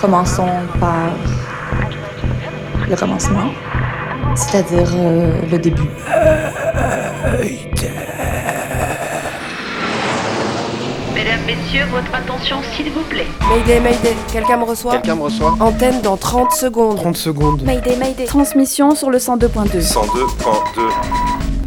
[0.00, 0.48] Commençons
[0.80, 1.10] par
[2.88, 3.50] le commencement,
[4.34, 5.88] c'est-à-dire euh, le début.
[11.14, 13.26] Mesdames, Messieurs, votre attention s'il vous plaît.
[13.48, 16.96] Mayday, Mayday, quelqu'un me reçoit Quelqu'un me reçoit Antenne dans 30 secondes.
[16.96, 17.62] 30 secondes.
[17.62, 18.24] Mayday, Mayday.
[18.24, 19.80] Transmission sur le 102.2.
[19.80, 21.41] 102.2.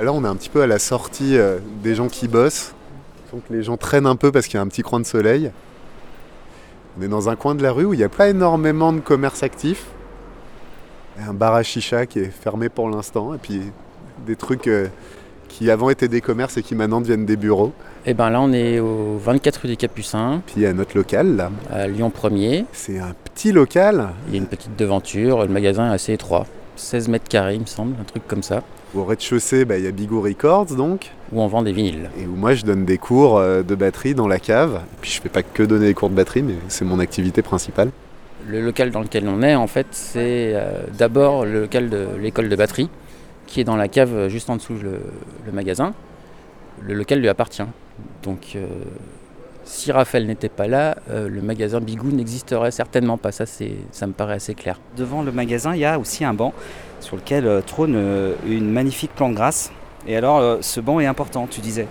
[0.00, 2.72] Là, on est un petit peu à la sortie euh, des gens qui bossent.
[3.32, 5.50] Donc les gens traînent un peu parce qu'il y a un petit coin de soleil.
[6.98, 9.00] On est dans un coin de la rue où il n'y a pas énormément de
[9.00, 9.86] commerce actif.
[11.20, 13.34] Un bar à chicha qui est fermé pour l'instant.
[13.34, 13.60] Et puis
[14.26, 14.86] des trucs euh,
[15.48, 17.72] qui avant étaient des commerces et qui maintenant deviennent des bureaux.
[18.06, 20.96] Et ben là, on est au 24 rue des Capucins, Puis il y a notre
[20.96, 21.50] local là.
[21.70, 22.64] à Lyon 1er.
[22.72, 26.46] C'est un petit local Il y a une petite devanture, le magasin est assez étroit.
[26.76, 28.62] 16 mètres carrés, il me semble, un truc comme ça,
[28.94, 31.10] où au rez-de-chaussée, bah, il y a Bigou Records donc.
[31.32, 32.10] où on vend des vinyles.
[32.18, 34.80] Et où moi je donne des cours euh, de batterie dans la cave.
[35.00, 37.90] Puis je fais pas que donner des cours de batterie, mais c'est mon activité principale.
[38.48, 42.48] Le local dans lequel on est, en fait, c'est euh, d'abord le local de l'école
[42.48, 42.88] de batterie,
[43.46, 45.00] qui est dans la cave euh, juste en dessous le,
[45.46, 45.92] le magasin.
[46.82, 47.62] Le local lui appartient.
[48.22, 48.66] Donc, euh,
[49.64, 53.30] si Raphaël n'était pas là, euh, le magasin Bigou n'existerait certainement pas.
[53.30, 54.80] Ça, ça me paraît assez clair.
[54.96, 56.52] Devant le magasin, il y a aussi un banc
[57.00, 59.72] sur lequel euh, trône euh, une magnifique plante grasse.
[60.06, 61.86] Et alors, euh, ce banc est important, tu disais.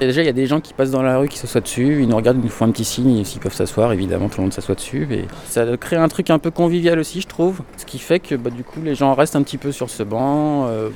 [0.00, 2.02] Et déjà, il y a des gens qui passent dans la rue, qui s'assoient dessus,
[2.02, 4.38] ils nous regardent, ils nous font un petit signe, et s'ils peuvent s'asseoir, évidemment, tout
[4.38, 5.06] le monde s'assoit dessus.
[5.10, 7.60] Et ça crée un truc un peu convivial aussi, je trouve.
[7.76, 10.02] Ce qui fait que bah, du coup, les gens restent un petit peu sur ce
[10.02, 10.66] banc.
[10.66, 10.88] euh,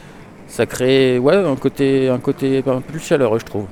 [0.48, 3.66] ça crée ouais, un, côté, un côté un peu plus chaleureux, je trouve.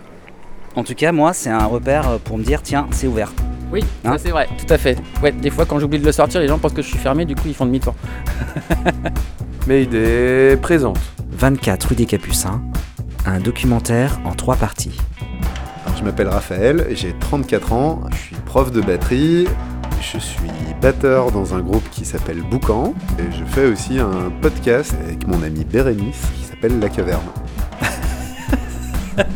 [0.76, 3.32] En tout cas, moi, c'est un repère pour me dire, tiens, c'est ouvert.
[3.72, 4.96] Oui, Hein ça c'est vrai, tout à fait.
[5.22, 7.24] Ouais, des fois, quand j'oublie de le sortir, les gens pensent que je suis fermé,
[7.24, 7.94] du coup, ils font demi-tour.
[9.66, 10.98] Mayday présente.
[11.32, 12.62] 24 rue des Capucins,
[13.26, 14.96] un documentaire en trois parties.
[15.84, 19.48] Alors, je m'appelle Raphaël, j'ai 34 ans, je suis prof de batterie,
[20.00, 20.50] je suis
[20.80, 25.42] batteur dans un groupe qui s'appelle Boucan, et je fais aussi un podcast avec mon
[25.42, 27.22] ami Bérénice qui s'appelle La Caverne.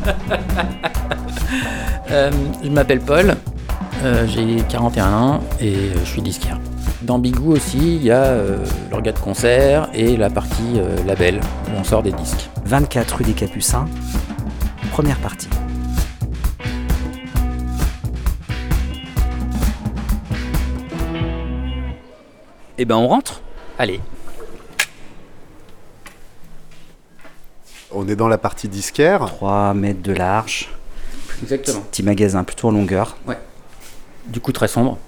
[2.12, 2.30] Euh,
[2.64, 3.36] je m'appelle Paul,
[4.02, 6.58] euh, j'ai 41 ans et je suis disquaire.
[7.02, 11.40] Dans Bigou aussi, il y a euh, l'orga de concert et la partie euh, label
[11.68, 12.48] où on sort des disques.
[12.66, 13.86] 24 rue des Capucins,
[14.92, 15.48] première partie.
[22.78, 23.42] Eh ben, on rentre?
[23.78, 24.00] Allez,
[27.92, 30.68] On est dans la partie disquaire, 3 mètres de large,
[31.42, 31.80] exactement.
[31.80, 33.16] petit magasin plutôt en longueur,
[34.28, 34.98] Du coup, très sombre.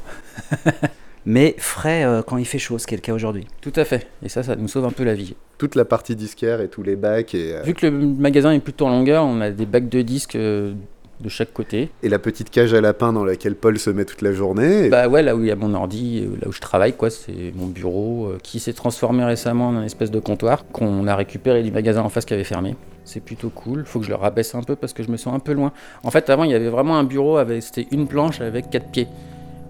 [1.27, 3.47] mais frais euh, quand il fait chaud, ce qui est le cas aujourd'hui.
[3.61, 4.09] Tout à fait.
[4.25, 5.35] Et ça, ça nous sauve un peu la vie.
[5.59, 8.61] toute la partie disquaire et tous les bacs et, euh, Vu que le magasin est
[8.61, 10.75] plutôt en longueur, on a des bacs de disques euh,
[11.21, 11.91] de chaque côté.
[12.03, 14.87] et la petite cage à lapin dans laquelle Paul se met toute la journée.
[14.87, 17.11] Et Bah ouais, là où il y a mon ordi, là où je travaille, quoi,
[17.11, 21.15] c'est mon bureau euh, qui s'est transformé récemment en un espèce de comptoir qu'on a
[21.15, 22.75] récupéré du magasin en face qui avait fermé.
[23.05, 23.85] C'est plutôt cool.
[23.85, 25.73] Faut que je le rabaisse un peu parce que je me sens un peu loin.
[26.03, 28.91] En fait, avant, il y avait vraiment un bureau avec c'était une planche avec quatre
[28.91, 29.07] pieds.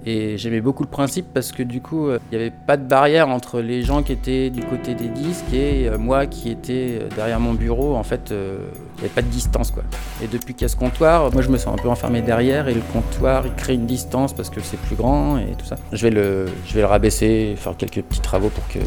[0.04, 2.84] Et j'aimais beaucoup le principe parce que du coup, euh, il n'y avait pas de
[2.84, 6.98] barrière entre les gens qui étaient du côté des disques et euh, moi qui étais
[7.00, 7.94] euh, derrière mon bureau.
[7.94, 9.84] En fait, il n'y avait pas de distance quoi.
[10.22, 12.68] Et depuis qu'il y a ce comptoir, moi je me sens un peu enfermé derrière
[12.68, 15.76] et le comptoir il crée une distance parce que c'est plus grand et tout ça.
[15.92, 18.78] Je vais le, je vais le rabaisser, faire quelques petits travaux pour que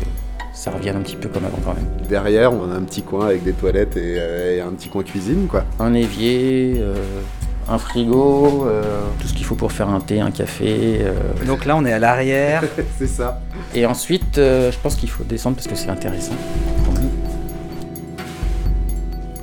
[0.55, 1.85] ça revienne un petit peu comme avant quand même.
[2.07, 5.03] derrière, on a un petit coin avec des toilettes et, euh, et un petit coin
[5.03, 5.65] cuisine, quoi.
[5.79, 6.95] Un évier, euh,
[7.67, 8.83] un frigo, euh,
[9.19, 10.99] tout ce qu'il faut pour faire un thé, un café.
[11.01, 11.13] euh.
[11.45, 12.63] Donc là, on est à l'arrière.
[12.99, 13.41] c'est ça.
[13.73, 16.35] Et ensuite, euh, je pense qu'il faut descendre parce que c'est intéressant.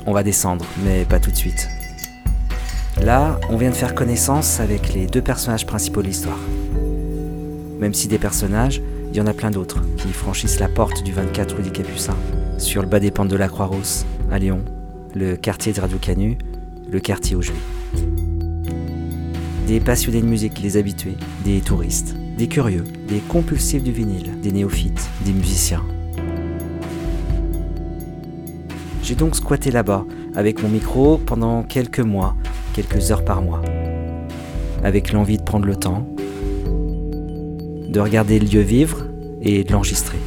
[0.07, 1.69] On va descendre, mais pas tout de suite.
[3.01, 6.39] Là, on vient de faire connaissance avec les deux personnages principaux de l'histoire.
[7.79, 11.13] Même si des personnages, il y en a plein d'autres qui franchissent la porte du
[11.13, 12.17] 24 rue des Capucins,
[12.59, 14.65] sur le bas des pentes de la Croix-Rousse, à Lyon,
[15.15, 16.39] le quartier de Radio Canu,
[16.91, 17.82] le quartier je vis.
[19.67, 24.53] Des passionnés de musique, les habitués, des touristes, des curieux, des compulsifs du vinyle, des
[24.53, 25.83] néophytes, des musiciens.
[29.03, 30.05] J'ai donc squatté là-bas,
[30.35, 32.35] avec mon micro, pendant quelques mois,
[32.73, 33.63] quelques heures par mois.
[34.85, 36.07] Avec l'envie de prendre le temps,
[37.89, 39.05] de regarder le lieu vivre
[39.43, 40.19] et de l'enregistrer.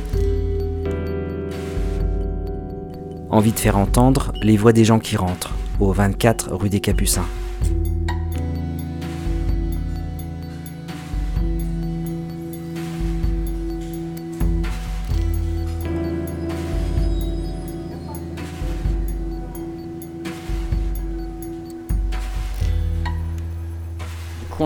[3.29, 7.25] Envie de faire entendre les voix des gens qui rentrent, au 24 rue des Capucins.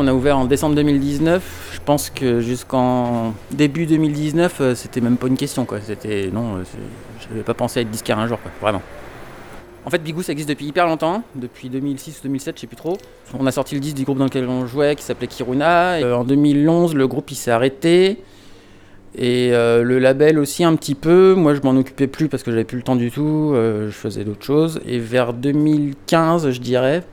[0.01, 1.71] On a ouvert en décembre 2019.
[1.73, 5.65] Je pense que jusqu'en début 2019, euh, c'était même pas une question.
[5.65, 5.79] Quoi.
[5.85, 8.81] C'était non, euh, c'est- j'avais pas pensé à être disquaire un jour, vraiment.
[9.85, 12.75] En fait, Bigou, ça existe depuis hyper longtemps, depuis 2006 ou 2007, je sais plus
[12.77, 12.97] trop.
[13.37, 15.95] On a sorti le disque du groupe dans lequel on jouait, qui s'appelait Kiruna.
[15.95, 18.19] Euh, en 2011, le groupe s'est arrêté.
[19.17, 21.33] Et euh, le label aussi un petit peu.
[21.35, 23.51] Moi, je m'en occupais plus parce que j'avais plus le temps du tout.
[23.53, 24.79] euh, je faisais d'autres choses.
[24.87, 27.03] Et vers 2015, je dirais,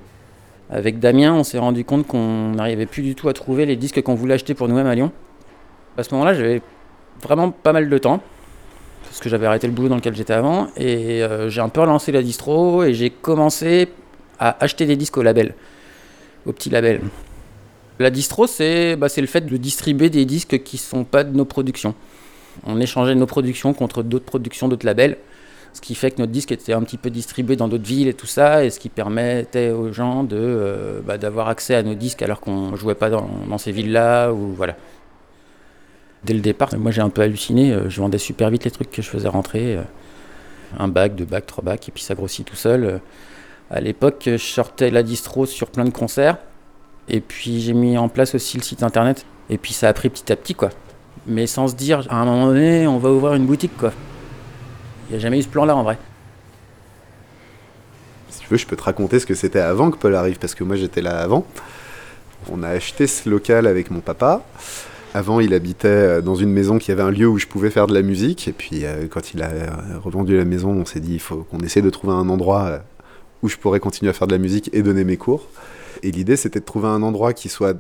[0.71, 4.03] avec Damien, on s'est rendu compte qu'on n'arrivait plus du tout à trouver les disques
[4.03, 5.13] qu'on voulait acheter pour nous-mêmes à Lyon.
[5.97, 6.61] À ce moment-là, j'avais
[7.23, 8.21] vraiment pas mal de temps,
[9.05, 11.81] parce que j'avais arrêté le boulot dans lequel j'étais avant, et euh, j'ai un peu
[11.81, 13.89] relancé la distro, et j'ai commencé
[14.39, 15.55] à acheter des disques au label,
[16.45, 17.01] au petit label.
[17.99, 21.47] La distro, c'est bah, le fait de distribuer des disques qui sont pas de nos
[21.47, 21.95] productions.
[22.67, 25.17] On échangeait nos productions contre d'autres productions, d'autres labels.
[25.76, 28.14] Ce qui fait que notre disque était un petit peu distribué dans d'autres villes et
[28.14, 32.23] tout ça, et ce qui permettait aux gens euh, bah, d'avoir accès à nos disques
[32.23, 34.75] alors qu'on jouait pas dans, ces villes-là, ou voilà.
[36.25, 38.90] Dès le départ, moi j'ai un peu halluciné, euh, je vendais super vite les trucs
[38.90, 39.76] que je faisais rentrer.
[39.76, 39.82] euh,
[40.78, 43.02] un bac, deux bacs, trois bacs, et puis ça grossit tout seul.
[43.70, 46.38] À l'époque, je sortais la distro sur plein de concerts,
[47.11, 50.08] et puis j'ai mis en place aussi le site internet, et puis ça a pris
[50.08, 50.70] petit à petit, quoi.
[51.26, 53.93] Mais sans se dire, à un moment donné, on va ouvrir une boutique, quoi.
[55.08, 55.99] Il n'y a jamais eu ce plan-là en vrai.
[58.31, 60.55] Si tu veux, je peux te raconter ce que c'était avant que Paul arrive, parce
[60.55, 61.47] que moi j'étais là avant.
[62.50, 64.44] On a acheté ce local avec mon papa.
[65.14, 67.87] Avant, il habitait euh, dans une maison qui avait un lieu où je pouvais faire
[67.87, 68.49] de la musique.
[68.49, 69.69] Et puis, euh, quand il a euh,
[70.03, 72.81] revendu la maison, on s'est dit il faut qu'on essaie de trouver un endroit
[73.43, 75.49] où je pourrais continuer à faire de la musique et donner mes cours.
[76.02, 77.76] Et l'idée, c'était de trouver un endroit qui soit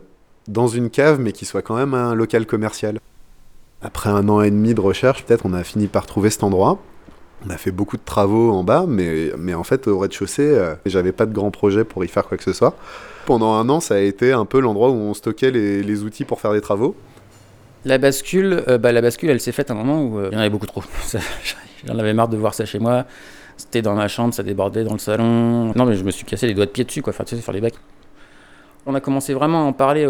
[0.48, 2.98] dans une cave, mais qui soit quand même un local commercial.
[3.82, 6.78] Après un an et demi de recherche, peut-être, on a fini par trouver cet endroit.
[7.44, 10.74] On a fait beaucoup de travaux en bas, mais, mais en fait, au rez-de-chaussée, euh,
[10.86, 12.74] j'avais pas de grand projet pour y faire quoi que ce soit.
[13.26, 16.40] Pendant un an, ça a été un peu l'endroit où on stockait les, outils pour
[16.40, 16.96] faire des travaux.
[17.84, 20.34] La bascule, euh, bah, la bascule, elle s'est faite à un moment où euh, il
[20.34, 20.82] y en avait beaucoup trop.
[21.86, 23.04] J'en avais marre de voir ça chez moi.
[23.56, 25.72] C'était dans ma chambre, ça débordait dans le salon.
[25.74, 27.12] Non, mais je me suis cassé les doigts de pied dessus, quoi.
[27.12, 27.74] Enfin, tu sais, faire les bacs.
[28.86, 30.08] On a commencé vraiment à en parler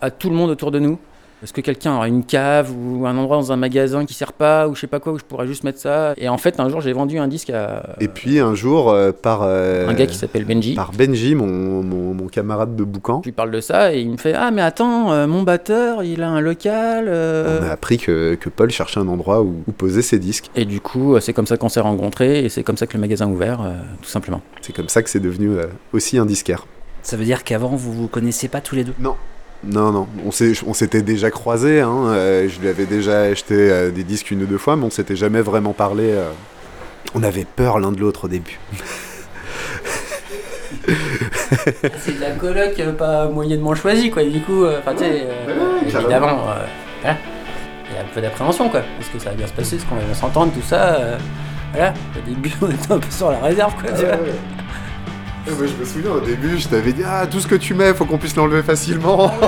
[0.00, 0.98] à tout le monde autour de nous.
[1.42, 4.66] Est-ce que quelqu'un aura une cave ou un endroit dans un magasin qui sert pas
[4.66, 6.14] ou je sais pas quoi où je pourrais juste mettre ça?
[6.16, 9.12] Et en fait, un jour, j'ai vendu un disque à Et puis un jour, euh,
[9.12, 10.74] par, euh, un gars qui s'appelle Benji.
[10.74, 14.10] par Benji, mon, mon, mon camarade de boucan, Je lui parle de ça et il
[14.10, 17.04] me fait Ah, mais attends, euh, mon batteur, il a un local.
[17.08, 17.60] euh.
[17.62, 20.50] on a appris que, que Paul cherchait un endroit où, où poser ses disques.
[20.56, 22.94] Et du coup, euh, c'est comme ça qu'on s'est rencontrés et c'est comme ça que
[22.94, 24.40] le magasin a ouvert, euh, tout simplement.
[24.60, 26.66] C'est comme ça que c'est devenu euh, aussi un disquaire.
[27.02, 28.94] Ça veut dire qu'avant, vous vous connaissiez pas tous les deux?
[28.98, 29.14] Non.
[29.64, 34.04] Non, non, on s'était déjà croisés, hein, euh, je lui avais déjà acheté euh, des
[34.04, 36.10] disques une ou deux fois, mais on s'était jamais vraiment parlé.
[36.12, 36.30] euh.
[37.14, 38.58] On avait peur l'un de l'autre au début.
[41.98, 44.22] C'est de la coloc euh, pas moyennement choisie, quoi.
[44.24, 46.64] Du coup, euh, enfin, tu sais, euh, évidemment, euh,
[47.02, 47.16] voilà.
[47.90, 48.80] Il y a un peu d'appréhension, quoi.
[49.00, 51.16] Est-ce que ça va bien se passer Est-ce qu'on va bien s'entendre, tout ça euh,
[51.72, 51.94] Voilà.
[52.16, 53.90] Au début, on était un peu sur la réserve, quoi.
[53.92, 54.14] tu vois.
[54.14, 54.32] Ouais,
[55.48, 58.04] je me souviens au début, je t'avais dit Ah, tout ce que tu mets, faut
[58.04, 59.32] qu'on puisse l'enlever facilement.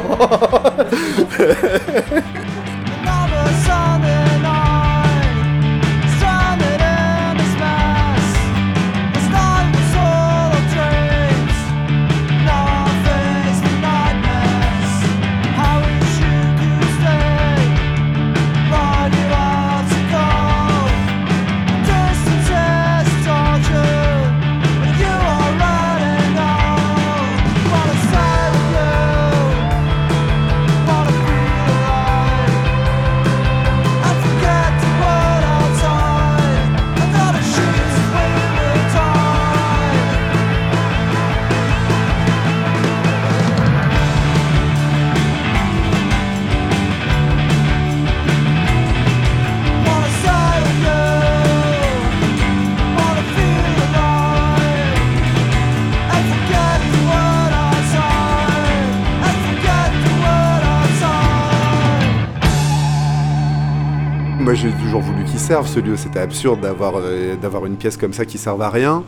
[65.21, 65.97] voulu qu'il serve ce lieu.
[65.97, 69.05] C'était absurde d'avoir euh, d'avoir une pièce comme ça qui serve à rien.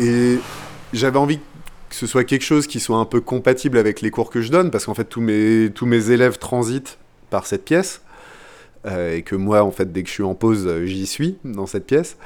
[0.00, 0.38] Et
[0.92, 1.38] j'avais envie
[1.88, 4.50] que ce soit quelque chose qui soit un peu compatible avec les cours que je
[4.50, 6.98] donne, parce qu'en fait tous mes, tous mes élèves transitent
[7.30, 8.02] par cette pièce.
[8.84, 11.36] Euh, et que moi, en fait, dès que je suis en pause, euh, j'y suis
[11.44, 12.16] dans cette pièce.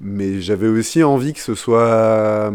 [0.00, 2.52] Mais j'avais aussi envie que ce soit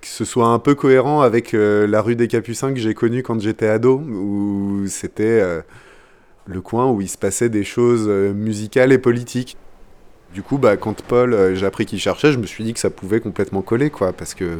[0.00, 3.22] que ce soit un peu cohérent avec euh, la rue des Capucins que j'ai connue
[3.22, 5.60] quand j'étais ado, où c'était euh,
[6.48, 9.56] le coin où il se passait des choses euh, musicales et politiques.
[10.34, 12.80] Du coup, bah, quand Paul, euh, j'ai appris qu'il cherchait, je me suis dit que
[12.80, 14.58] ça pouvait complètement coller, quoi, parce que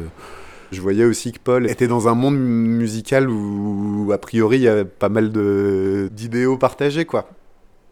[0.71, 4.67] je voyais aussi que Paul était dans un monde musical où, a priori, il y
[4.67, 5.31] avait pas mal
[6.11, 7.29] d'idéaux partagés, quoi.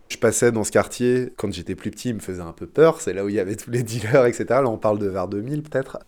[0.09, 3.01] Je passais dans ce quartier, quand j'étais plus petit, il me faisait un peu peur,
[3.01, 4.45] c'est là où il y avait tous les dealers, etc.
[4.49, 5.99] Là, on parle de vers 2000, peut-être.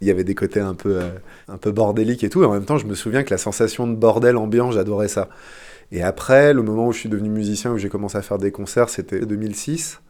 [0.00, 1.10] Il y avait des côtés un peu, euh,
[1.48, 3.86] un peu bordéliques et tout, et en même temps, je me souviens que la sensation
[3.86, 5.28] de bordel ambiant, j'adorais ça.
[5.90, 8.50] Et après, le moment où je suis devenu musicien, où j'ai commencé à faire des
[8.50, 10.00] concerts, c'était 2006.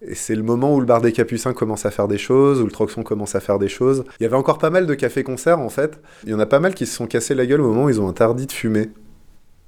[0.00, 2.64] Et c'est le moment où le bar des Capucins commence à faire des choses, où
[2.64, 4.04] le Troxon commence à faire des choses.
[4.20, 6.00] Il y avait encore pas mal de cafés-concerts en fait.
[6.24, 7.90] Il y en a pas mal qui se sont cassés la gueule au moment où
[7.90, 8.90] ils ont interdit de fumer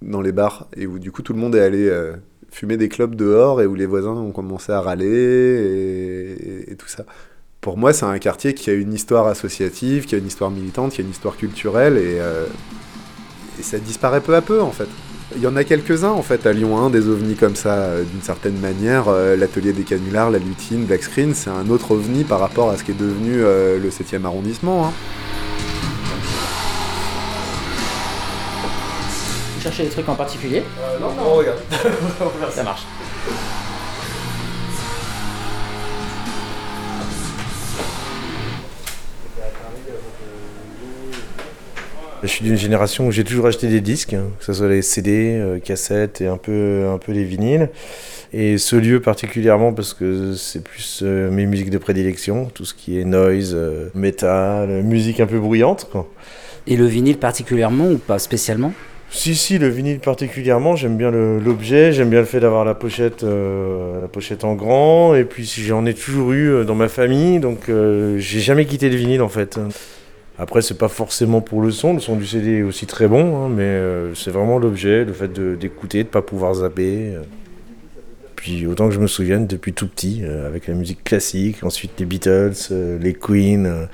[0.03, 0.69] dans les bars.
[0.77, 2.15] Et où du coup tout le monde est allé euh,
[2.53, 6.37] fumer des clubs dehors et où les voisins ont commencé à râler
[6.69, 7.05] et, tout ça.
[7.61, 10.93] Pour moi, c'est un quartier qui a une histoire associative, qui a une histoire militante,
[10.93, 12.47] qui a une histoire culturelle et, euh,
[13.59, 14.89] et ça disparaît peu à peu en fait.
[15.37, 18.03] Il y en a quelques-uns en fait à Lyon 1, des ovnis comme ça, euh,
[18.03, 19.05] d'une certaine manière.
[19.09, 22.77] Euh, L'atelier des canulars, la lutine, Black Screen, c'est un autre ovni par rapport à
[22.77, 24.87] ce qui est devenu euh, le 7e arrondissement.
[24.87, 24.93] hein.
[29.57, 30.65] Vous cherchez des trucs en particulier?
[31.01, 31.59] Non, non, regarde.
[32.51, 32.83] Ça marche.
[42.23, 44.83] Je suis d'une génération où j'ai toujours acheté des disques, hein, que ce soit les
[44.83, 47.71] CD, euh, cassettes et un peu, un peu les vinyles.
[48.33, 52.75] Et ce lieu particulièrement parce que c'est plus euh, mes musiques de prédilection, tout ce
[52.75, 55.89] qui est noise, euh, metal, musique un peu bruyante.
[55.91, 56.09] Quoi.
[56.67, 58.73] Et le vinyle particulièrement ou pas spécialement?
[59.13, 63.25] Si, si, le vinyle particulièrement, j'aime bien l'objet, j'aime bien le fait d'avoir la pochette,
[63.25, 67.69] euh, la pochette en grand, et puis j'en ai toujours eu dans ma famille, donc
[67.69, 69.59] euh, j'ai jamais quitté le vinyle en fait.
[70.41, 73.45] Après, c'est pas forcément pour le son, le son du CD est aussi très bon,
[73.45, 77.13] hein, mais euh, c'est vraiment l'objet, le fait d'écouter, de pas pouvoir zapper.
[77.15, 77.23] euh.
[78.37, 81.93] Puis autant que je me souvienne, depuis tout petit, euh, avec la musique classique, ensuite
[81.99, 83.87] les Beatles, les Queen,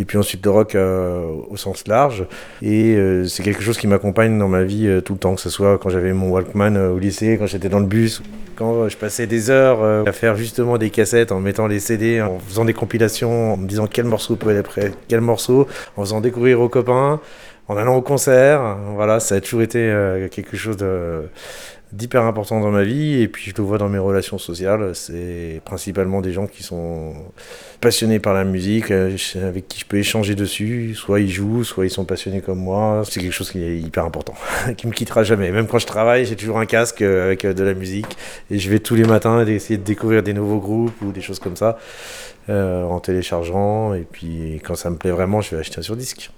[0.00, 2.24] et puis ensuite le rock euh, au sens large.
[2.62, 5.40] Et euh, c'est quelque chose qui m'accompagne dans ma vie euh, tout le temps, que
[5.40, 8.22] ce soit quand j'avais mon Walkman au lycée, quand j'étais dans le bus,
[8.56, 12.38] quand je passais des heures à faire justement des cassettes en mettant les CD, en
[12.38, 15.66] faisant des compilations, en me disant quel morceau peut aller après quel morceau,
[15.96, 17.20] en faisant découvrir aux copains,
[17.68, 18.76] en allant au concert.
[18.94, 19.78] Voilà, ça a toujours été
[20.30, 21.22] quelque chose de
[21.92, 25.60] d'hyper important dans ma vie et puis je le vois dans mes relations sociales c'est
[25.64, 27.14] principalement des gens qui sont
[27.80, 30.94] passionnés par la musique euh, avec qui je peux échanger dessus.
[30.94, 33.02] Soit ils jouent soit ils sont passionnés comme moi.
[33.08, 34.34] C'est quelque chose qui est hyper important
[34.76, 35.50] qui me quittera jamais.
[35.50, 38.16] Même quand je travaille j'ai toujours un casque euh, avec euh, de la musique.
[38.50, 41.38] Et je vais tous les matins essayer de découvrir des nouveaux groupes ou des choses
[41.38, 41.78] comme ça
[42.48, 43.94] en téléchargeant.
[43.94, 46.30] Et puis quand ça me plaît vraiment je vais acheter un sur disque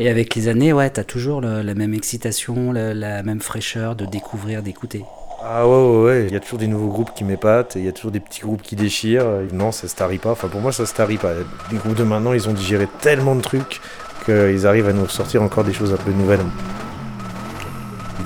[0.00, 4.62] Et avec les années, ouais, t'as toujours la même excitation, la, même fraîcheur de découvrir,
[4.62, 5.04] d'écouter.
[5.42, 7.88] Ah ouais, ouais, ouais, il y a toujours des nouveaux groupes qui m'épatent, il y
[7.88, 9.26] a toujours des petits groupes qui déchirent.
[9.52, 10.30] Non, ça se tarit pas.
[10.30, 11.32] Enfin, pour moi, ça se tarit pas.
[11.72, 13.80] Les groupes de maintenant, ils ont digéré tellement de trucs
[14.24, 16.44] qu'ils arrivent à nous sortir encore des choses un peu nouvelles.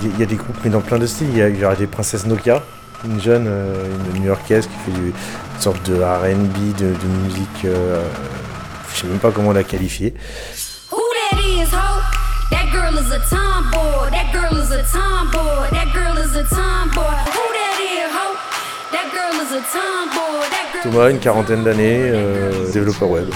[0.03, 1.29] Il y a- des groupes, mais dans plein de styles.
[1.31, 2.61] Il y a, des Princesses Nokia,
[3.03, 5.11] une jeune, euh, une new-yorkaise qui fait une
[5.59, 7.65] sorte de RB, de, de musique.
[7.65, 8.03] euh,
[8.93, 10.13] je sais même pas comment la qualifier.
[13.29, 14.09] Tomboy.
[14.11, 15.69] That girl is a tomboy.
[15.71, 17.17] That girl is a tomboy.
[17.31, 18.35] Who that is, ho?
[18.91, 20.49] That girl is a tomboy.
[20.49, 23.29] That girl Thomas, une quarantaine d'années, euh, développeur web.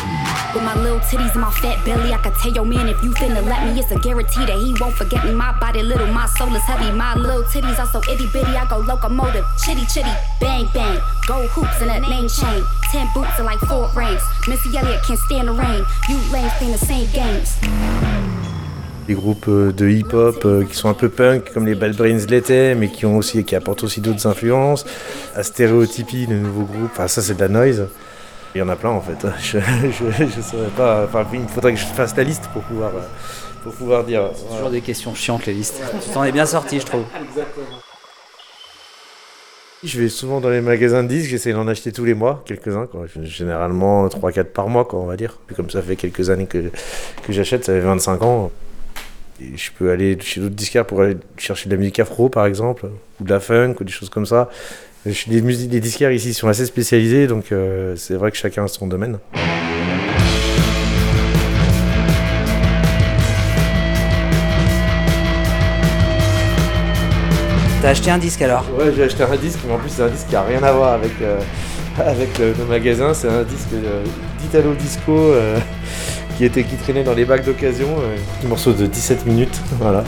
[0.54, 3.12] With my little titties and my fat belly, I could tell your man if you
[3.12, 5.34] finna let me, it's a guarantee that he won't forget me.
[5.34, 6.92] My body little, my soul is heavy.
[6.92, 11.00] My little titties are so itty bitty, I go locomotive, chitty chitty, bang bang.
[11.28, 14.22] Gold hoops and a name chain, ten boots and like four rings.
[14.48, 15.86] Missy Elliott can't stand the rain.
[16.10, 18.27] You playing the same games.
[19.08, 22.26] Des groupes euh, de hip-hop euh, qui sont un peu punk comme les Bad Brains
[22.30, 24.86] l'étaient mais qui ont aussi qui apportent aussi d'autres influences
[25.36, 27.88] à Stéréotypie le nouveau groupe enfin ça c'est de la noise
[28.56, 29.60] il y en a plein en fait je,
[30.26, 33.02] je saurais pas enfin il faudrait que je fasse la liste pour pouvoir euh,
[33.64, 35.82] pour pouvoir dire C'est toujours des questions chiantes, les listes.
[36.02, 37.04] Tu t'en es bien sorti, je trouve.
[39.84, 42.88] je vais souvent dans les magasins de disques, j'essaie d'en acheter tous les mois, quelques-uns,
[42.88, 43.06] quoi.
[43.24, 45.38] généralement 3-4 par mois, quoi, on va dire.
[45.48, 46.72] Puis comme ça fait quelques années que,
[47.24, 48.52] que j'achète, ça fait 25 ans.
[49.40, 52.48] Et je peux aller chez d'autres disquaires pour aller chercher de la musique afro, par
[52.48, 52.88] exemple,
[53.20, 54.50] ou de la funk, ou des choses comme ça.
[55.06, 58.68] Les, musiques, les disquaires ici sont assez spécialisés, donc euh, c'est vrai que chacun a
[58.68, 59.20] son domaine.
[67.82, 68.66] T'as acheté un disque alors?
[68.78, 70.72] Ouais, j'ai acheté un disque, mais en plus c'est un disque qui a rien à
[70.72, 71.40] voir avec, euh,
[72.00, 73.14] avec le, le magasin.
[73.14, 74.04] C'est un disque euh,
[74.42, 75.60] d'Italo Disco euh,
[76.38, 77.88] qui, était, qui traînait dans les bacs d'occasion.
[78.00, 80.04] euh, un petit morceau de 17 minutes, voilà.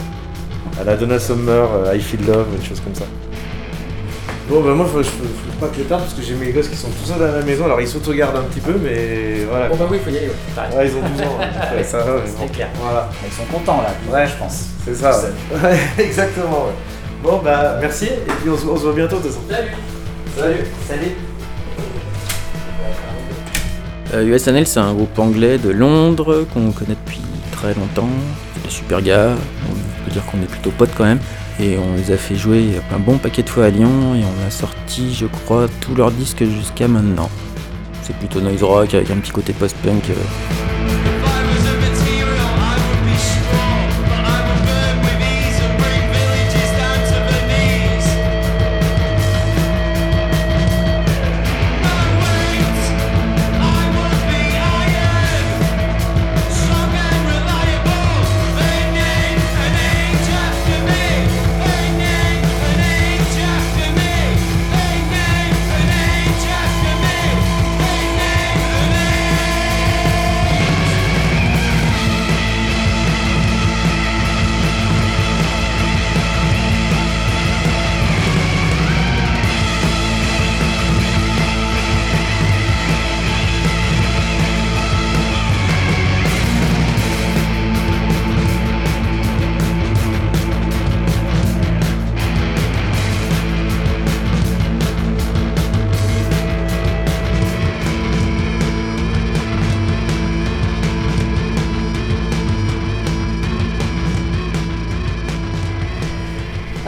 [0.79, 3.05] À la Donna Summer, euh, I Feel Love, une chose comme ça.
[4.49, 6.51] Bon, bah moi, faut, je faut, faut pas que je tarde parce que j'ai mes
[6.51, 7.65] gosses qui sont tout seuls à la maison.
[7.65, 9.67] Alors ils s'autogardent un petit peu, mais voilà.
[9.69, 10.27] Bon bah oui, faut y aller.
[10.27, 11.37] Ouais, Ouais, ils ont 12 ans.
[11.39, 12.37] hein, ouais, ça va, mais bon.
[12.47, 12.67] C'est clair.
[12.81, 13.09] Voilà.
[13.27, 14.25] Ils sont contents là, Ouais.
[14.25, 14.65] je pense.
[14.85, 15.59] C'est ça, ouais.
[15.97, 16.73] Ouais, exactement, ouais.
[17.21, 19.41] Bon, bah merci, et puis on se, on se voit bientôt de toute façon.
[19.47, 19.67] Salut
[20.35, 21.11] Salut Salut
[24.13, 28.09] USNL, c'est un groupe anglais de Londres qu'on connaît depuis très longtemps.
[28.55, 29.35] C'est des super gars,
[29.69, 31.19] on peut dire qu'on est plutôt potes quand même.
[31.59, 34.47] Et on les a fait jouer un bon paquet de fois à Lyon et on
[34.47, 37.29] a sorti, je crois, tous leurs disques jusqu'à maintenant.
[38.01, 40.05] C'est plutôt noise rock avec un petit côté post-punk.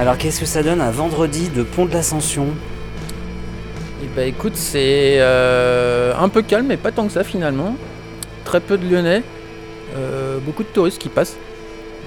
[0.02, 2.48] Alors qu'est-ce que ça donne un vendredi de Pont de l'Ascension
[4.04, 7.76] Et bah écoute, c'est euh, un peu calme, mais pas tant que ça finalement.
[8.44, 9.22] Très peu de Lyonnais,
[9.96, 11.38] euh, beaucoup de touristes qui passent,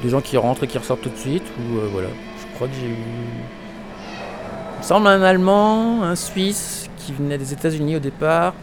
[0.03, 1.45] des gens qui rentrent et qui ressortent tout de suite.
[1.57, 2.09] Ou euh, voilà,
[2.41, 2.97] je crois que j'ai eu.
[2.97, 8.55] Il me semble un Allemand, un Suisse qui venait des États-Unis au départ.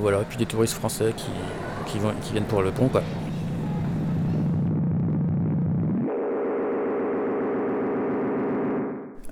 [0.00, 1.30] Voilà, et puis des touristes français qui,
[1.86, 3.02] qui viennent pour le pont quoi.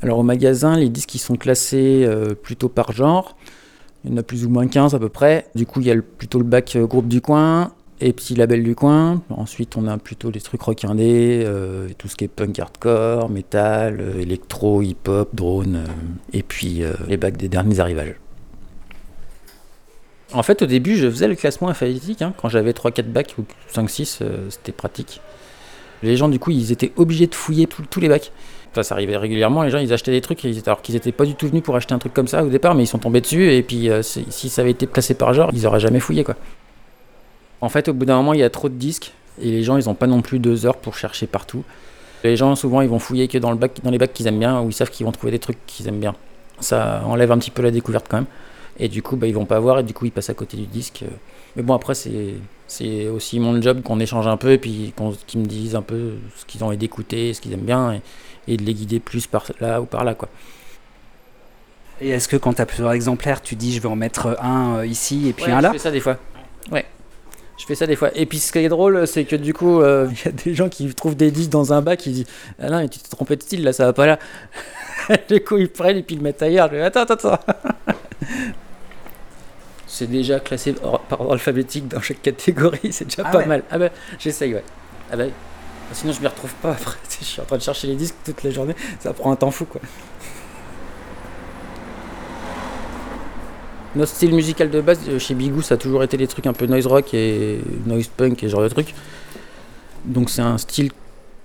[0.02, 3.36] Alors au magasin, les disques ils sont classés euh, plutôt par genre.
[4.04, 5.46] Il y en a plus ou moins 15 à peu près.
[5.54, 8.64] Du coup, il y a plutôt le bac euh, groupe du coin et petit label
[8.64, 9.22] du coin.
[9.30, 13.30] Ensuite, on a plutôt les trucs rock indé, euh, tout ce qui est punk hardcore,
[13.30, 15.84] metal, euh, électro, hip-hop, drone,
[16.32, 18.16] et puis les bacs des derniers arrivages.
[20.32, 22.22] En fait, au début, je faisais le classement alphabétique.
[22.22, 22.32] hein.
[22.40, 25.20] Quand j'avais 3-4 bacs ou 5-6, euh, c'était pratique.
[26.02, 28.32] Les gens, du coup, ils étaient obligés de fouiller tous les bacs.
[28.80, 31.46] Ça arrivait régulièrement, les gens ils achetaient des trucs alors qu'ils n'étaient pas du tout
[31.46, 33.62] venus pour acheter un truc comme ça au départ, mais ils sont tombés dessus et
[33.62, 36.36] puis euh, si ça avait été placé par genre, ils auraient jamais fouillé quoi.
[37.60, 39.76] En fait, au bout d'un moment, il y a trop de disques et les gens
[39.76, 41.64] ils ont pas non plus deux heures pour chercher partout.
[42.24, 44.38] Les gens souvent ils vont fouiller que dans, le bac, dans les bacs qu'ils aiment
[44.38, 46.14] bien ou ils savent qu'ils vont trouver des trucs qu'ils aiment bien.
[46.60, 48.26] Ça enlève un petit peu la découverte quand même.
[48.78, 50.56] Et du coup, bah, ils vont pas voir et du coup, ils passent à côté
[50.56, 51.04] du disque.
[51.56, 54.94] Mais bon, après, c'est, aussi mon job qu'on échange un peu et puis
[55.26, 58.00] qu'ils me disent un peu ce qu'ils ont envie d'écouter, ce qu'ils aiment bien
[58.48, 60.28] et de les guider plus par là ou par là, quoi.
[62.00, 64.78] Et est-ce que quand tu as plusieurs exemplaires, tu dis je vais en mettre un
[64.78, 66.16] euh, ici et puis Ouais, un là Je fais ça des fois.
[66.70, 66.84] Ouais.
[67.58, 68.10] Je fais ça des fois.
[68.16, 70.54] Et puis ce qui est drôle, c'est que du coup, euh, il y a des
[70.54, 72.26] gens qui trouvent des disques dans un bac, ils disent
[72.58, 74.18] Ah non, mais tu t'es trompé de style, là, ça va pas là.
[75.28, 76.68] du coup, ils prennent et puis ils le mettent ailleurs.
[76.72, 77.54] Je dis, attends, attends, attends.
[79.86, 80.72] c'est déjà classé
[81.08, 83.46] par ordre alphabétique dans chaque catégorie, c'est déjà Ah pas ouais.
[83.46, 83.62] mal.
[83.70, 84.64] Ah bah, j'essaye, ouais.
[85.12, 85.24] Ah bah,
[85.92, 86.98] sinon, je m'y retrouve pas après.
[87.20, 89.50] Je suis en train de chercher les disques toute la journée, ça prend un temps
[89.50, 89.80] fou, quoi.
[93.94, 96.54] Notre style musical de base euh, chez Bigou, ça a toujours été des trucs un
[96.54, 98.94] peu noise rock et noise punk et genre de trucs.
[100.06, 100.92] Donc c'est un style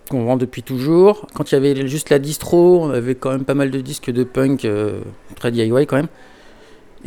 [0.10, 1.28] qu'on vend depuis toujours.
[1.34, 4.12] Quand il y avait juste la distro, on avait quand même pas mal de disques
[4.12, 5.02] de punk euh,
[5.36, 6.08] très DIY quand même.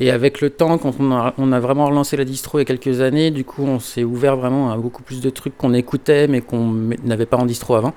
[0.02, 3.02] Et avec le temps, quand on a, vraiment relancé la distro il y a quelques
[3.02, 6.40] années, du coup on s'est ouvert vraiment à beaucoup plus de trucs qu'on écoutait mais
[6.40, 6.72] qu'on
[7.04, 7.92] n'avait pas en distro avant.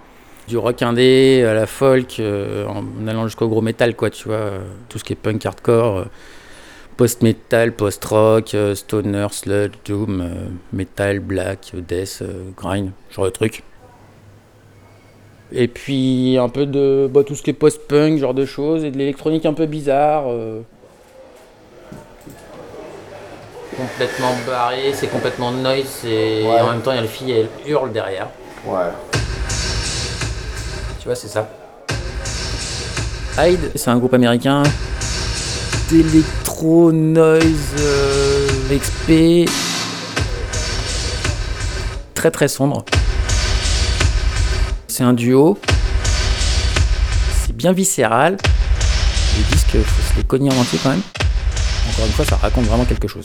[0.49, 4.35] Du rock indé, à la folk, euh, en allant jusqu'au gros métal quoi, tu vois,
[4.35, 5.99] euh, tout ce qui est punk hardcore.
[5.99, 6.05] euh,
[6.97, 10.29] post-metal, post-rock, stoner, sludge, doom,
[10.73, 12.21] metal, black, death,
[12.55, 13.63] grind, genre de truc.
[15.53, 18.91] Et puis un peu de bah, tout ce qui est post-punk, genre de choses, et
[18.91, 20.25] de l'électronique un peu bizarre.
[20.27, 20.61] euh.
[23.77, 26.61] Complètement barré, c'est complètement noise, et Ouais.
[26.61, 28.27] en même temps il y a les filles, elles hurlent derrière.
[28.65, 28.91] Ouais.
[30.99, 31.47] Tu vois, c'est ça.
[33.37, 34.63] Hyde, c'est un groupe américain
[35.89, 39.49] d'électro noise euh, XP
[42.13, 42.85] très très sombre.
[44.87, 45.57] C'est un duo.
[47.45, 48.37] C'est bien viscéral.
[49.37, 51.01] Les disques, faut se les cogner en entier quand même.
[51.91, 53.23] Encore une fois, ça raconte vraiment quelque chose.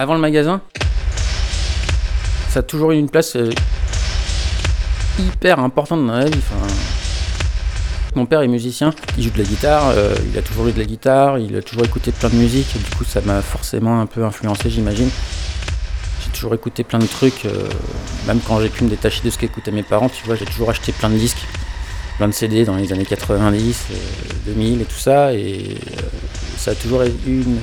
[0.00, 0.60] Avant le magasin,
[2.50, 3.50] ça a toujours eu une place euh,
[5.18, 6.38] hyper importante dans la vie.
[8.14, 10.78] Mon père est musicien, il joue de la guitare, euh, il a toujours eu de
[10.78, 14.06] la guitare, il a toujours écouté plein de musique, du coup ça m'a forcément un
[14.06, 15.10] peu influencé j'imagine.
[16.24, 17.68] J'ai toujours écouté plein de trucs, euh,
[18.28, 20.70] même quand j'ai pu me détacher de ce qu'écoutaient mes parents, tu vois, j'ai toujours
[20.70, 21.44] acheté plein de disques,
[22.18, 23.94] plein de CD dans les années 90, euh,
[24.46, 25.76] 2000 et tout ça, et
[26.56, 27.58] ça a toujours eu une,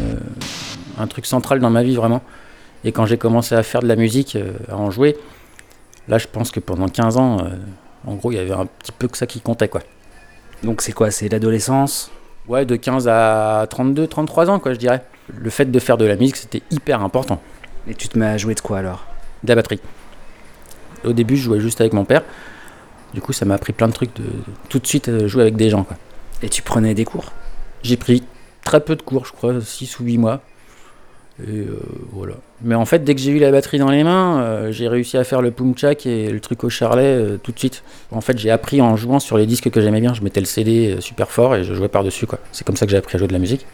[0.98, 2.22] un truc central dans ma vie vraiment.
[2.84, 5.18] Et quand j'ai commencé à faire de la musique, euh, à en jouer,
[6.08, 7.50] là je pense que pendant 15 ans, euh,
[8.06, 9.82] en gros il y avait un petit peu que ça qui comptait quoi.
[10.64, 11.12] Donc c'est quoi?
[11.12, 12.12] C'est l'adolescence?
[12.48, 15.04] Ouais, de 15 à 32, 33 ans quoi je dirais.
[15.36, 17.42] Le fait de faire de la musique c'était hyper important.
[17.88, 19.06] Et tu te mets à jouer de quoi alors?
[19.44, 19.80] De la batterie.
[21.04, 22.24] Au début je jouais juste avec mon père.
[23.16, 24.26] Du coup ça m'a appris plein de trucs de
[24.70, 25.98] tout de suite euh, jouer avec des gens quoi.
[26.44, 27.32] Et tu prenais des cours?
[27.82, 28.24] J'ai pris
[28.64, 30.42] très peu de cours, je crois 6 ou 8 mois.
[31.44, 31.78] Et euh,
[32.14, 32.36] voilà.
[32.62, 35.18] Mais en fait, dès que j'ai eu la batterie dans les mains, euh, j'ai réussi
[35.18, 37.84] à faire le pumchak et le truc au charlet euh, tout de suite.
[38.12, 40.14] En fait, j'ai appris en jouant sur les disques que j'aimais bien.
[40.14, 42.26] Je mettais le CD euh, super fort et je jouais par-dessus.
[42.26, 42.40] quoi.
[42.54, 43.66] C'est comme ça que j'ai appris à jouer de la musique.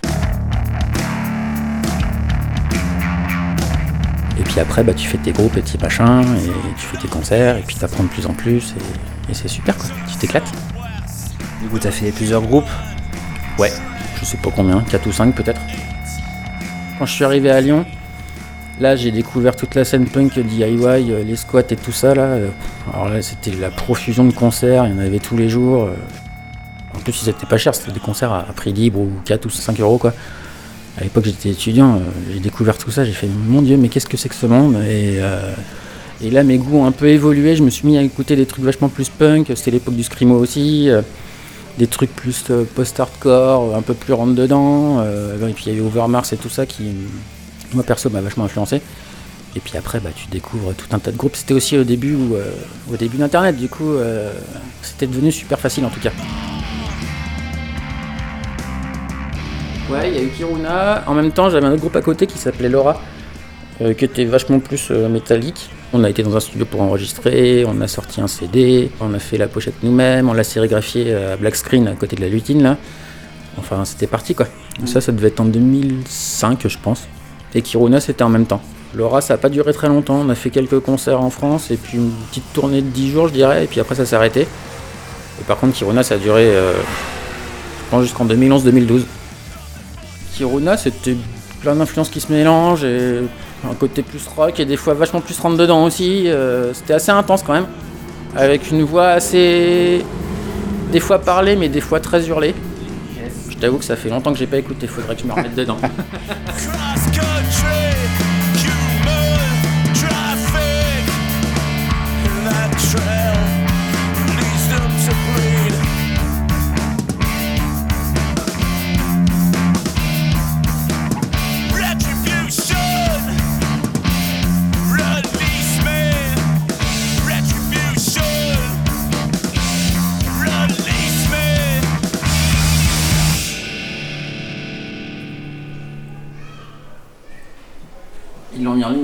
[4.39, 7.07] Et puis après, bah, tu fais tes groupes et tes machins, et tu fais tes
[7.07, 8.73] concerts, et puis tu apprends de plus en plus,
[9.27, 9.85] et, et c'est super, quoi.
[10.09, 10.51] Tu t'éclates.
[11.61, 12.67] Du coup, t'as fait plusieurs groupes?
[13.59, 13.71] Ouais,
[14.19, 15.61] je sais pas combien, 4 ou 5 peut-être.
[17.01, 17.83] Quand je suis arrivé à Lyon,
[18.79, 22.37] là j'ai découvert toute la scène punk DIY, euh, les squats et tout ça là.
[22.93, 25.85] Alors là c'était la profusion de concerts, il y en avait tous les jours.
[25.85, 25.95] euh.
[26.95, 29.49] En plus ils étaient pas chers, c'était des concerts à prix libre ou 4 ou
[29.49, 30.13] 5 euros quoi.
[30.99, 31.99] À l'époque j'étais étudiant, euh,
[32.31, 34.75] j'ai découvert tout ça, j'ai fait mon dieu mais qu'est-ce que c'est que ce monde?
[34.87, 35.19] Et,
[36.23, 38.45] et là mes goûts ont un peu évolué, je me suis mis à écouter des
[38.45, 40.91] trucs vachement plus punk, c'était l'époque du screamo aussi.
[41.77, 44.99] Des trucs plus euh, post-hardcore, un peu plus rentre dedans.
[44.99, 46.91] euh, et puis il y avait Overmars et tout ça qui,
[47.73, 48.81] moi perso, m'a vachement influencé.
[49.55, 51.35] Et puis après, bah, tu découvres tout un tas de groupes.
[51.35, 52.51] C'était aussi au début, où, euh,
[52.91, 53.93] au début d'Internet, du coup,
[54.81, 56.11] c'était devenu super facile en tout cas.
[59.89, 61.03] Ouais, il y a eu Kiruna.
[61.05, 63.01] En même temps, j'avais un autre groupe à côté qui s'appelait Laura,
[63.79, 65.69] qui était vachement plus métallique.
[65.93, 69.19] On a été dans un studio pour enregistrer, on a sorti un CD, on a
[69.19, 72.63] fait la pochette nous-mêmes, on l'a sérigraphié à black screen à côté de la lutine
[72.63, 72.77] là.
[73.57, 74.47] Enfin, c'était parti quoi.
[74.85, 77.07] Ça, ça devait être en 2005, je pense.
[77.53, 78.61] Et Kiruna, c'était en même temps.
[78.93, 80.21] Laura, ça a pas duré très longtemps.
[80.25, 83.27] On a fait quelques concerts en France et puis une petite tournée de 10 jours,
[83.27, 83.65] je dirais.
[83.65, 84.41] Et puis après, ça s'est arrêté.
[84.41, 89.03] Et par contre, Kiruna, ça a duré, euh, je pense, jusqu'en 2011-2012.
[90.35, 91.15] Kiruna, c'était
[91.61, 93.19] plein d'influences qui se mélangent et
[93.69, 96.27] un côté plus rock et des fois vachement plus rentre dedans aussi.
[96.27, 97.67] euh, c'était assez intense quand même.
[98.35, 100.03] Avec une voix assez.
[100.91, 102.55] des fois parlée, mais des fois très hurlée.
[103.49, 105.53] Je t'avoue que ça fait longtemps que j'ai pas écouté, faudrait que je me remette
[105.53, 105.77] dedans.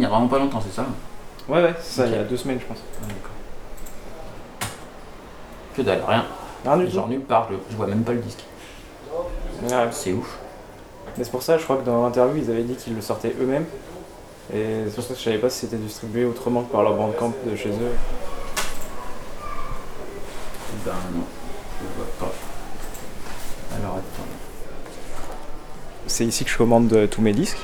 [0.08, 0.86] il a vraiment pas longtemps, c'est ça
[1.50, 2.78] Ouais, ouais, c'est ça, il y a deux semaines, je pense.
[5.76, 6.26] Que dalle, rien.
[6.66, 8.44] Rien du Genre nulle part, je, vois même pas le disque.
[9.92, 10.38] C'est ouf.
[11.18, 13.36] Mais c'est pour ça, je crois que dans l'interview, ils avaient dit qu'ils le sortaient
[13.42, 13.66] eux-mêmes.
[14.54, 16.94] Et c'est pour ça que je savais pas si c'était distribué autrement que par leur
[16.96, 17.96] bandcamp de chez eux.
[20.86, 21.24] Ben non,
[21.82, 22.34] je vois pas.
[23.76, 24.28] Alors attends.
[26.06, 27.58] C'est ici que je commande euh, tous mes disques.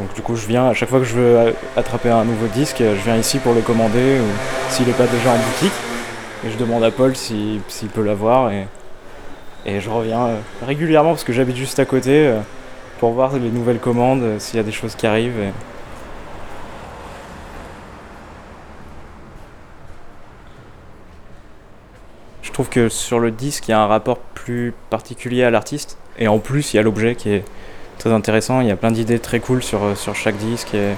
[0.00, 2.46] Donc du coup, je viens, à chaque fois que je veux euh, attraper un nouveau
[2.46, 5.72] disque, je viens ici pour le commander, ou s'il n'est pas déjà en boutique.
[6.42, 7.60] Et je demande à Paul s'il
[7.92, 8.50] peut l'avoir.
[8.50, 8.66] Et,
[9.66, 10.36] je reviens euh,
[10.66, 12.40] régulièrement, parce que j'habite juste à côté, euh,
[12.98, 15.52] pour voir les nouvelles commandes, s'il y a des choses qui arrivent.
[22.40, 25.98] Je trouve que sur le disque, il y a un rapport plus particulier à l'artiste.
[26.18, 27.44] Et en plus, il y a l'objet qui est
[28.00, 28.62] très intéressant.
[28.62, 30.94] Il y a plein d'idées très cool sur, euh, sur chaque disque, et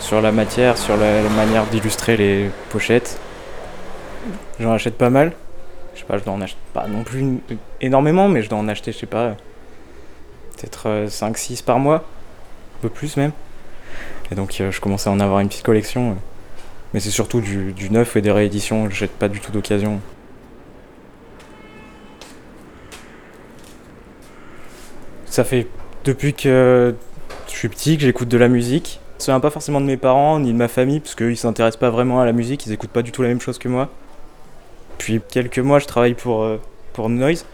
[0.00, 3.18] sur la matière, sur la, manière d'illustrer les pochettes.
[4.60, 5.32] J'en achète pas mal.
[5.94, 7.38] Je sais pas, je dois en acheter pas non plus
[7.80, 9.36] énormément, mais je dois en acheter, je sais pas,
[10.56, 12.04] peut-être 5-6 par mois.
[12.76, 13.32] Un peu plus même.
[14.30, 16.10] Et donc, euh, je commence à en avoir une petite collection.
[16.10, 16.14] euh.
[16.92, 18.90] Mais c'est surtout du, du neuf et des rééditions.
[18.90, 20.00] Je jette pas du tout d'occasion.
[25.26, 25.66] Ça fait
[26.04, 26.94] depuis que
[27.48, 29.00] je suis petit que j'écoute de la musique.
[29.18, 31.90] Ça vient pas forcément de mes parents ni de ma famille, parce qu'ils s'intéressent pas
[31.90, 33.88] vraiment à la musique, ils écoutent pas du tout la même chose que moi.
[34.98, 36.60] Depuis quelques mois, je travaille pour, euh,
[36.92, 37.46] pour Noise.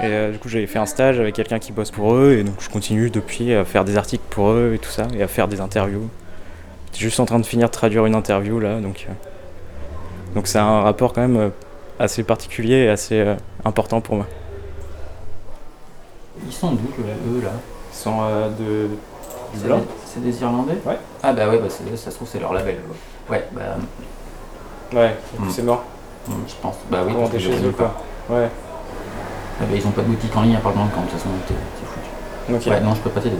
[0.00, 2.44] Et euh, du coup, j'avais fait un stage avec quelqu'un qui bosse pour eux, et
[2.44, 5.28] donc je continue depuis à faire des articles pour eux et tout ça, et à
[5.28, 6.08] faire des interviews.
[6.86, 9.06] J'étais juste en train de finir de traduire une interview là, donc.
[9.08, 9.12] euh,
[10.34, 11.48] donc c'est un rapport quand même euh,
[12.00, 13.24] assez particulier et assez
[13.64, 14.26] important pour moi.
[16.46, 17.50] Ils sont d'où, eux, là
[17.92, 18.88] Ils sont euh, de.
[18.88, 18.96] du
[19.60, 19.78] C'est Blanc.
[19.78, 20.98] des- C'est des Irlandais Ouais.
[21.22, 22.76] Ah bah ouais, bah c'est- ça se trouve c'est leur label.
[23.28, 23.62] Ouais, Ouais, bah...
[24.92, 25.50] Ouais, Hmm.
[25.50, 25.82] c'est mort.
[26.28, 26.76] Hmm, Je pense.
[26.90, 27.94] Bah oui, Comment parce t'es que chez eux, quoi.
[28.30, 28.48] Ouais.
[29.60, 31.28] Ah bah ils ont pas de boutique en ligne à part le de toute façon
[31.46, 32.68] t'es t'es foutu.
[32.68, 32.72] Ok.
[32.72, 33.36] Ouais, non, je peux pas t'aider.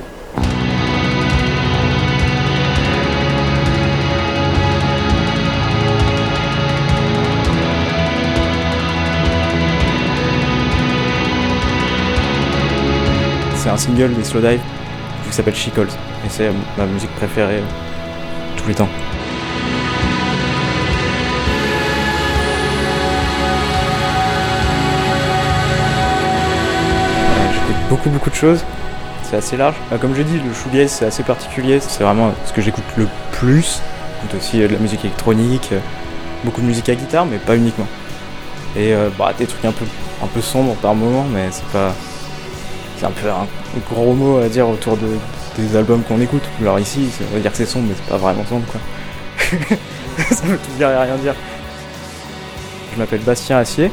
[13.74, 14.60] Un single des Slowdive
[15.28, 15.88] qui s'appelle She Calls.
[16.24, 18.88] Et c'est euh, ma musique préférée euh, tous les temps.
[27.26, 28.64] Euh, J'écoute beaucoup beaucoup de choses.
[29.24, 29.74] C'est assez large.
[29.92, 31.80] Euh, Comme je dis, le shoegaze c'est assez particulier.
[31.80, 33.80] C'est vraiment ce que j'écoute le plus.
[34.22, 35.70] J'écoute aussi de la musique électronique,
[36.44, 37.88] beaucoup de musique à guitare, mais pas uniquement.
[38.76, 39.84] Et bah, des trucs un peu,
[40.22, 41.92] un peu sombres par moment, mais c'est pas.
[42.96, 43.46] C'est un peu un
[43.90, 45.09] gros mot à dire autour de,
[45.59, 46.42] des albums qu'on écoute.
[46.61, 48.80] Alors ici, on va dire que c'est sombre, mais c'est pas vraiment sombre quoi.
[50.30, 51.35] Ça veut tout dire et rien dire.
[52.94, 53.90] Je m'appelle Bastien Assier,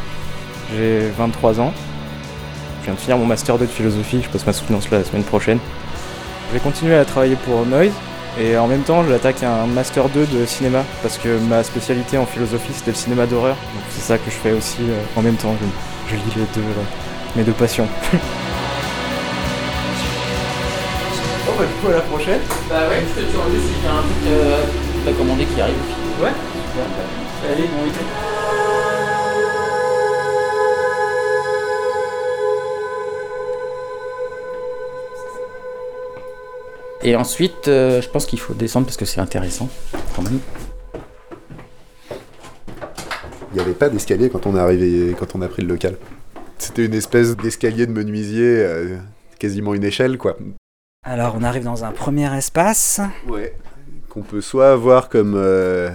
[0.75, 1.73] j'ai 23 ans.
[2.81, 5.23] Je viens de finir mon master 2 de philosophie, je passe ma soutenance la semaine
[5.23, 5.59] prochaine.
[6.49, 7.93] Je vais continuer à travailler pour Noise
[8.39, 12.25] et en même temps j'attaque un master 2 de cinéma parce que ma spécialité en
[12.25, 13.55] philosophie c'était le cinéma d'horreur.
[13.55, 15.55] Donc c'est ça que je fais aussi euh, en même temps,
[16.09, 16.83] je, je lis les deux, euh,
[17.35, 17.87] mes deux passions.
[21.61, 22.39] bah du coup à la prochaine.
[22.69, 25.61] Bah ouais, je te dis juste y a un truc euh, que t'as commandé qui
[25.61, 25.75] arrive.
[26.19, 26.31] Ouais.
[27.51, 28.05] Allez, bon week-end.
[37.03, 39.69] Et ensuite, euh, je pense qu'il faut descendre parce que c'est intéressant
[40.15, 40.39] quand même.
[43.51, 45.97] Il n'y avait pas d'escalier quand on est arrivé, quand on a pris le local.
[46.57, 48.97] C'était une espèce d'escalier de menuisier, euh,
[49.39, 50.37] quasiment une échelle, quoi.
[51.03, 53.01] Alors, on arrive dans un premier espace.
[53.27, 53.55] Ouais.
[54.07, 55.89] Qu'on peut soit avoir comme, euh,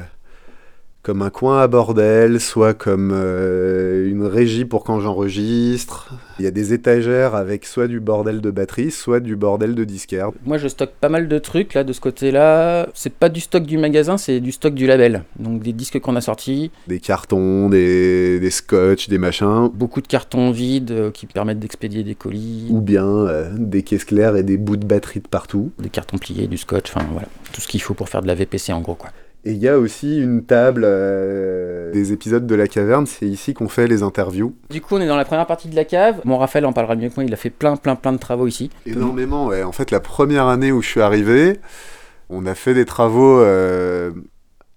[1.06, 6.12] comme un coin à bordel, soit comme euh, une régie pour quand j'enregistre.
[6.40, 9.84] Il y a des étagères avec soit du bordel de batterie, soit du bordel de
[9.84, 10.32] disquaire.
[10.44, 12.88] Moi, je stocke pas mal de trucs là de ce côté-là.
[12.92, 15.22] C'est pas du stock du magasin, c'est du stock du label.
[15.38, 16.72] Donc des disques qu'on a sortis.
[16.88, 19.70] Des cartons, des, des scotch, des machins.
[19.72, 22.66] Beaucoup de cartons vides euh, qui permettent d'expédier des colis.
[22.68, 25.70] Ou bien euh, des caisses claires et des bouts de batterie de partout.
[25.78, 27.28] Des cartons pliés, du scotch, enfin voilà.
[27.52, 29.10] Tout ce qu'il faut pour faire de la VPC en gros quoi.
[29.46, 33.54] Et il y a aussi une table euh, des épisodes de la caverne, c'est ici
[33.54, 34.56] qu'on fait les interviews.
[34.70, 36.20] Du coup, on est dans la première partie de la cave.
[36.24, 38.48] Mon Raphaël en parlera mieux que moi, il a fait plein, plein, plein de travaux
[38.48, 38.70] ici.
[38.86, 39.62] Énormément, ouais.
[39.62, 41.60] En fait, la première année où je suis arrivé,
[42.28, 44.10] on a fait des travaux euh,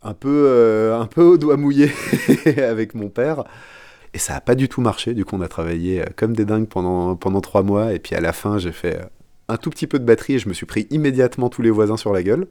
[0.04, 1.92] un, peu, euh, un peu au doigt mouillé
[2.58, 3.46] avec mon père.
[4.14, 5.16] Et ça n'a pas du tout marché.
[5.16, 7.92] Du coup, on a travaillé comme des dingues pendant, pendant trois mois.
[7.94, 9.00] Et puis à la fin, j'ai fait
[9.48, 11.98] un tout petit peu de batterie et je me suis pris immédiatement tous les voisins
[11.98, 12.46] sur la gueule.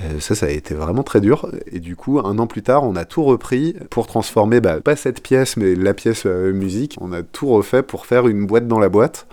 [0.00, 1.50] Euh, ça, ça a été vraiment très dur.
[1.70, 4.96] Et du coup, un an plus tard, on a tout repris pour transformer, bah, pas
[4.96, 6.96] cette pièce, mais la pièce euh, musique.
[7.00, 9.26] On a tout refait pour faire une boîte dans la boîte.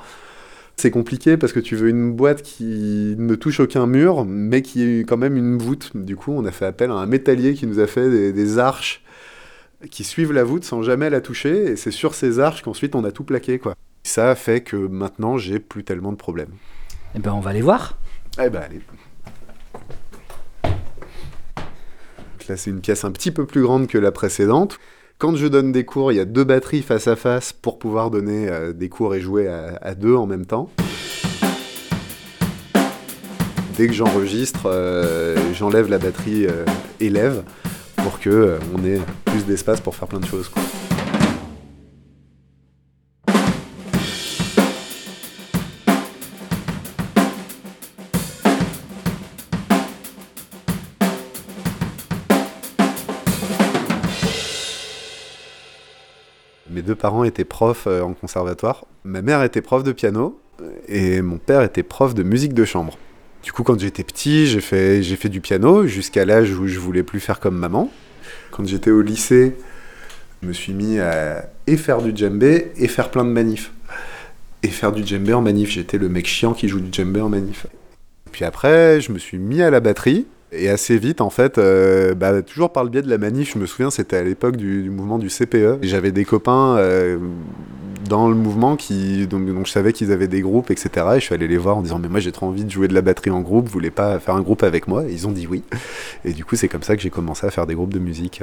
[0.76, 4.84] C'est compliqué parce que tu veux une boîte qui ne touche aucun mur, mais qui
[4.84, 5.92] est quand même une voûte.
[5.96, 8.60] Du coup, on a fait appel à un métallier qui nous a fait des, des
[8.60, 9.04] arches
[9.92, 11.72] qui suivent la voûte sans jamais la toucher.
[11.72, 13.60] Et c'est sur ces arches qu'ensuite on a tout plaqué.
[13.60, 13.76] Quoi.
[14.04, 16.52] Ça fait que maintenant, j'ai plus tellement de problèmes.
[17.16, 17.98] Eh ben, on va aller voir.
[18.42, 18.82] Eh ben, allez.
[22.58, 24.80] C'est une pièce un petit peu plus grande que la précédente.
[25.18, 28.10] Quand je donne des cours, il y a deux batteries face à face pour pouvoir
[28.10, 30.70] donner euh, des cours et jouer à, deux en même temps.
[33.76, 36.66] Dès que j'enregistre, euh, j'enlève la batterie euh,
[37.00, 37.44] élève
[37.96, 40.50] pour que euh, on ait plus d'espace pour faire plein de choses.
[56.90, 58.86] Deux parents étaient profs euh, en conservatoire.
[59.04, 60.40] Ma mère était prof de piano
[60.88, 62.98] et mon père était prof de musique de chambre.
[63.44, 66.80] Du coup, quand j'étais petit, j'ai fait, j'ai fait du piano jusqu'à l'âge où je
[66.80, 67.92] voulais plus faire comme maman.
[68.50, 69.56] Quand j'étais au lycée,
[70.42, 73.72] je me suis mis à et faire du djembé et faire plein de manifs.
[74.64, 77.30] Et faire du djembé en manif, j'étais le mec chiant qui joue du djembé en
[77.30, 77.68] manif.
[78.32, 80.26] Puis après, je me suis mis à la batterie.
[80.52, 83.60] Et assez vite, en fait, euh, bah, toujours par le biais de la manif, je
[83.60, 85.84] me souviens, c'était à l'époque du, mouvement du CPE.
[85.84, 87.20] J'avais des copains euh,
[88.10, 91.06] dans le mouvement qui, donc je savais qu'ils avaient des groupes, etc.
[91.16, 92.88] Et je suis allé les voir en disant, mais moi j'ai trop envie de jouer
[92.88, 95.06] de la batterie en groupe, vous voulez pas faire un groupe avec moi?
[95.06, 95.64] Et ils ont dit oui.
[96.26, 98.42] Et du coup, c'est comme ça que j'ai commencé à faire des groupes de musique.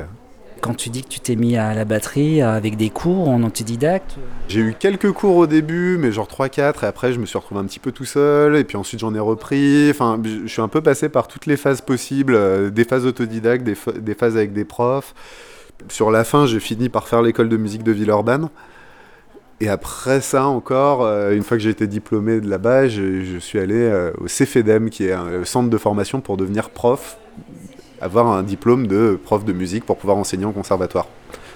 [0.61, 4.17] Quand tu dis que tu t'es mis à la batterie avec des cours en autodidacte
[4.49, 7.61] J'ai eu quelques cours au début, mais genre 3-4, et après je me suis retrouvé
[7.61, 9.91] un petit peu tout seul, et puis ensuite j'en ai repris.
[9.91, 13.65] Enfin, je suis un peu passé par toutes les phases possibles, euh, des phases autodidactes,
[13.65, 15.15] des, phases avec des profs.
[15.89, 18.49] Sur la fin, j'ai fini par faire l'école de musique de Villeurbanne.
[19.61, 23.39] Et après ça encore, euh, une fois que j'ai été diplômé de là-bas, je, je,
[23.39, 27.19] suis allé euh, au CFEDEM, qui est un centre de formation pour devenir prof
[28.01, 31.07] avoir un diplôme de prof de musique pour pouvoir enseigner en conservatoire.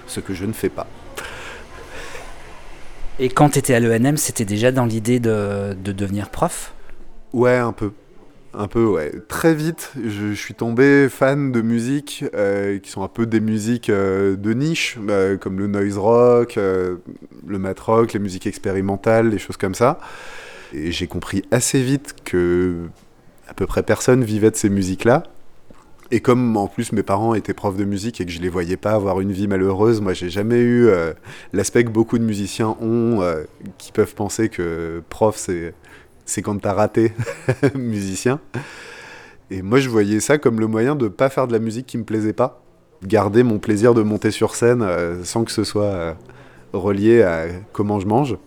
[0.07, 0.87] Ce que je ne fais pas.
[3.19, 6.73] Et quand tu étais à l'ENM, c'était déjà dans l'idée de, de, devenir prof?
[7.33, 7.91] Ouais, un peu.
[8.53, 9.13] Un peu, ouais.
[9.27, 13.39] Très vite, je, je suis tombé fan de musique euh, qui sont un peu des
[13.39, 16.99] musiques euh, de niche, euh, comme le noise rock, le
[17.59, 19.99] mat rock, les musiques expérimentales, les choses comme ça.
[20.73, 22.75] Et j'ai compris assez vite que
[23.47, 25.23] à peu près personne vivait de ces musiques-là
[26.11, 28.77] et comme en plus mes parents étaient profs de musique et que je les voyais
[28.77, 31.13] pas avoir une vie malheureuse, moi j'ai jamais eu euh,
[31.53, 33.43] l'aspect que beaucoup de musiciens ont, euh,
[33.77, 35.73] qui peuvent penser que prof c'est
[36.25, 37.13] c'est quand t'as raté
[37.75, 38.39] musicien.
[39.49, 41.97] Et moi je voyais ça comme le moyen de pas faire de la musique qui
[41.97, 42.61] me plaisait pas,
[43.03, 46.17] garder mon plaisir de monter sur scène euh, sans que ce soit
[46.73, 48.37] relié à comment je mange.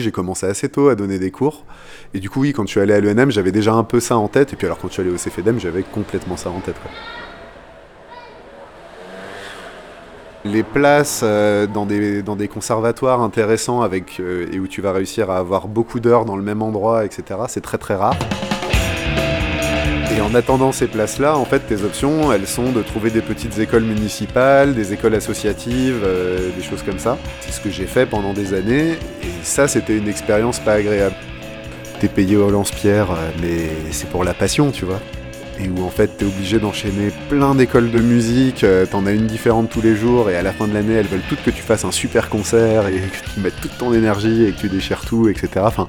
[0.00, 1.64] J'ai commencé assez tôt à donner des cours.
[2.14, 4.16] Et du coup, oui, quand je suis allé à l'ENM, j'avais déjà un peu ça
[4.16, 4.52] en tête.
[4.52, 6.76] Et puis alors, quand je suis allé au CFEDEM, j'avais complètement ça en tête.
[6.80, 6.90] Quoi.
[10.44, 14.92] Les places euh, dans, des, dans des conservatoires intéressants avec, euh, et où tu vas
[14.92, 18.16] réussir à avoir beaucoup d'heures dans le même endroit, etc., c'est très très rare.
[20.20, 23.58] Et en attendant ces places-là, en fait, tes options, elles sont de trouver des petites
[23.58, 27.16] écoles municipales, des écoles associatives, euh, des choses comme ça.
[27.40, 31.14] C'est ce que j'ai fait pendant des années, et ça, c'était une expérience pas agréable.
[32.00, 33.08] T'es payé au lance-pierre,
[33.40, 35.00] mais c'est pour la passion, tu vois.
[35.58, 39.70] Et où en fait, t'es obligé d'enchaîner plein d'écoles de musique, t'en as une différente
[39.70, 41.86] tous les jours, et à la fin de l'année, elles veulent toutes que tu fasses
[41.86, 45.30] un super concert, et que tu mettes toute ton énergie, et que tu déchires tout,
[45.30, 45.48] etc.
[45.60, 45.86] Enfin,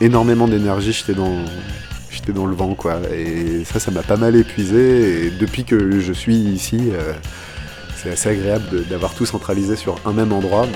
[0.00, 1.38] énormément d'énergie, j'étais dans
[2.32, 3.00] dans le vent quoi.
[3.12, 5.26] Et ça ça m'a pas mal épuisé.
[5.26, 7.12] Et depuis que je suis ici euh,
[7.96, 10.66] c'est assez agréable d'avoir tout centralisé sur un même endroit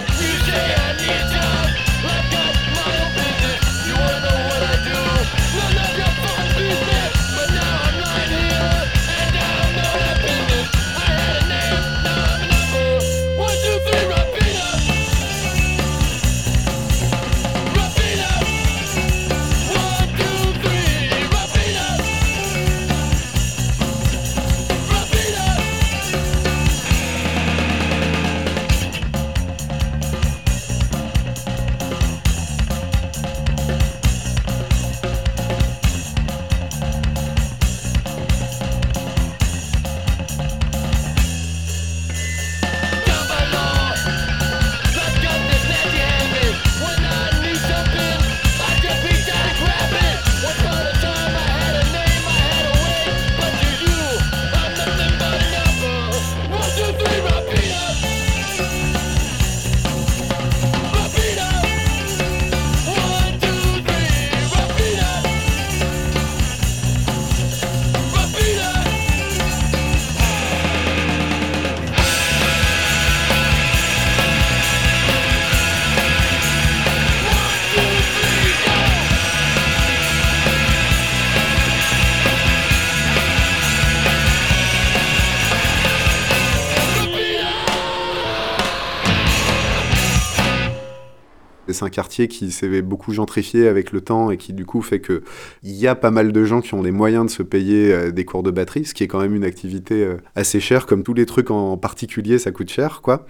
[92.27, 95.23] qui s'est beaucoup gentrifié avec le temps et qui du coup fait que
[95.63, 98.11] il y a pas mal de gens qui ont les moyens de se payer euh,
[98.11, 101.05] des cours de batterie, ce qui est quand même une activité euh, assez chère, comme
[101.05, 103.27] tous les trucs en particulier, ça coûte cher, quoi.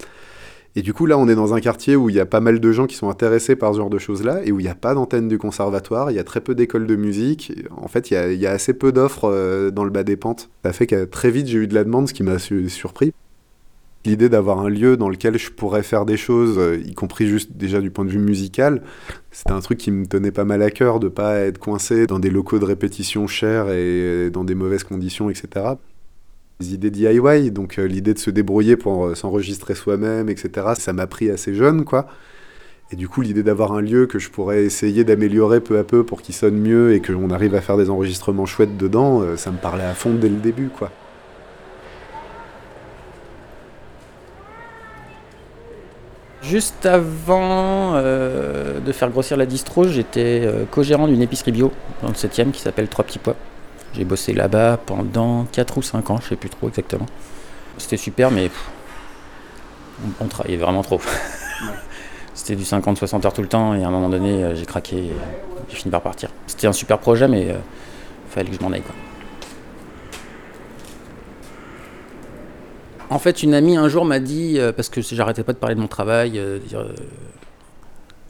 [0.77, 2.61] Et du coup, là, on est dans un quartier où il y a pas mal
[2.61, 4.75] de gens qui sont intéressés par ce genre de choses-là et où il n'y a
[4.77, 7.53] pas d'antenne du conservatoire, il y a très peu d'écoles de musique.
[7.77, 10.05] En fait, il y a, il y a assez peu d'offres euh, dans le bas
[10.05, 10.51] des pentes.
[10.65, 13.13] Ça fait que très vite, j'ai eu de la demande, ce qui m'a su- surpris.
[14.05, 17.53] L'idée d'avoir un lieu dans lequel je pourrais faire des choses, euh, y compris juste
[17.57, 18.83] déjà du point de vue musical,
[19.31, 22.19] c'était un truc qui me tenait pas mal à cœur de pas être coincé dans
[22.19, 25.75] des locaux de répétition chers et dans des mauvaises conditions, etc.
[26.61, 30.69] Les idées DIY, donc euh, l'idée de se débrouiller pour euh, s'enregistrer soi-même, etc.
[30.77, 32.09] Ça m'a pris assez jeune, quoi.
[32.91, 36.05] Et du coup, l'idée d'avoir un lieu que je pourrais essayer d'améliorer peu à peu
[36.05, 39.51] pour qu'il sonne mieux et qu'on arrive à faire des enregistrements chouettes dedans, euh, ça
[39.51, 40.91] me parlait à fond dès le début, quoi.
[46.49, 51.71] Juste avant euh, de faire grossir la distro, j'étais euh, co-gérant d'une épicerie bio
[52.01, 53.37] dans le 7ème qui s'appelle Trois Petits Pois.
[53.93, 57.05] J'ai bossé là-bas pendant 4 ou 5 ans, je sais plus trop exactement.
[57.77, 58.51] C'était super, mais
[60.21, 61.03] on travaillait vraiment trop.
[62.35, 64.97] C'était du 50-60 heures tout le temps et à un moment donné, euh, j'ai craqué
[64.97, 65.13] et
[65.69, 66.31] j'ai fini par partir.
[66.47, 68.81] C'était un super projet, mais il fallait que je m'en aille.
[68.81, 68.95] Quoi.
[73.11, 75.75] En fait, une amie un jour m'a dit, euh, parce que j'arrêtais pas de parler
[75.75, 76.93] de mon travail, euh, dire euh,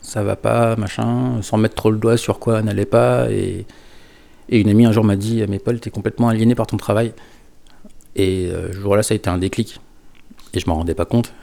[0.03, 3.31] ça va pas, machin, sans mettre trop le doigt sur quoi n'allait pas.
[3.31, 3.67] Et,
[4.51, 7.13] une amie un jour m'a dit, mais Paul, t'es complètement aliéné par ton travail.
[8.17, 9.79] Et jour-là, ça a été un déclic.
[10.55, 11.35] Et je m'en rendais pas compte.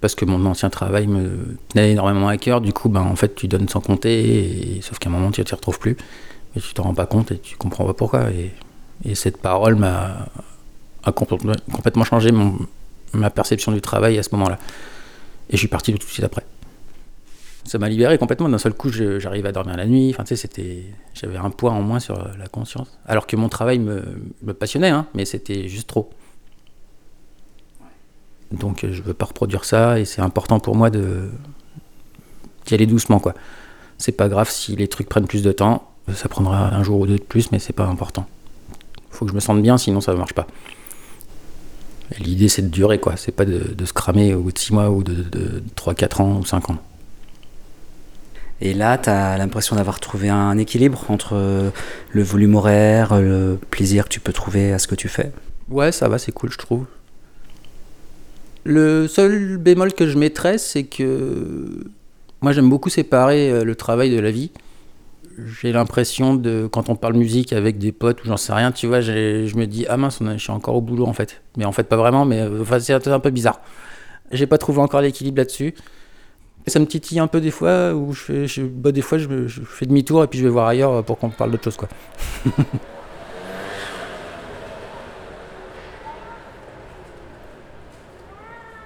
[0.00, 2.60] parce que mon ancien travail me tenait énormément à cœur.
[2.60, 5.44] Du coup, ben, en fait, tu donnes sans compter, sauf qu'à un moment, tu ne
[5.44, 5.96] t'y retrouves plus.
[6.56, 8.30] Mais tu t'en rends pas compte et tu comprends pas pourquoi.
[9.04, 10.26] Et cette parole m'a
[11.04, 12.30] a complètement, changé
[13.12, 14.58] ma perception du travail à ce moment-là.
[15.50, 16.44] Et je suis parti tout de suite après.
[17.64, 18.48] Ça m'a libéré complètement.
[18.48, 20.10] D'un seul coup, j'arrivais à dormir la nuit.
[20.10, 20.48] Enfin, tu sais,
[21.14, 22.98] j'avais un poids en moins sur la conscience.
[23.06, 26.10] Alors que mon travail me, passionnait, hein, mais c'était juste trop.
[28.50, 30.98] Donc, euh, je veux pas reproduire ça et c'est important pour moi d'y
[32.74, 33.34] aller doucement, quoi.
[33.96, 35.88] C'est pas grave si les trucs prennent plus de temps.
[36.12, 38.26] Ça prendra un jour ou deux de plus, mais c'est pas important.
[39.10, 40.46] Faut que je me sente bien, sinon ça ne marche pas.
[42.18, 43.16] L'idée, c'est de durer, quoi.
[43.16, 45.94] C'est pas de, de se cramer au bout de 6 mois ou de, de 3,
[45.94, 46.78] 4 ans ou 5 ans.
[48.60, 51.70] Et là, tu as l'impression d'avoir trouvé un équilibre entre euh,
[52.12, 55.32] le volume horaire, le plaisir que tu peux trouver à ce que tu fais?
[55.68, 56.84] Ouais, ça va, c'est cool, je trouve.
[58.64, 61.84] Le seul bémol que je mettrais, c'est que
[62.40, 64.50] moi, j'aime beaucoup séparer euh, le travail de la vie.
[65.38, 68.86] J'ai l'impression de, quand on parle musique avec des potes ou j'en sais rien, tu
[68.86, 71.42] vois, je me dis, ah mince, je suis encore au boulot en fait.
[71.56, 73.60] Mais en fait, pas vraiment, mais euh, enfin, c'est un peu bizarre.
[74.30, 75.74] J'ai pas trouvé encore l'équilibre là-dessus.
[76.66, 79.86] Ça me titille un peu des fois, où je fais, bah, des fois, je fais
[79.86, 81.88] demi-tour et puis je vais voir ailleurs pour qu'on parle d'autre chose, quoi.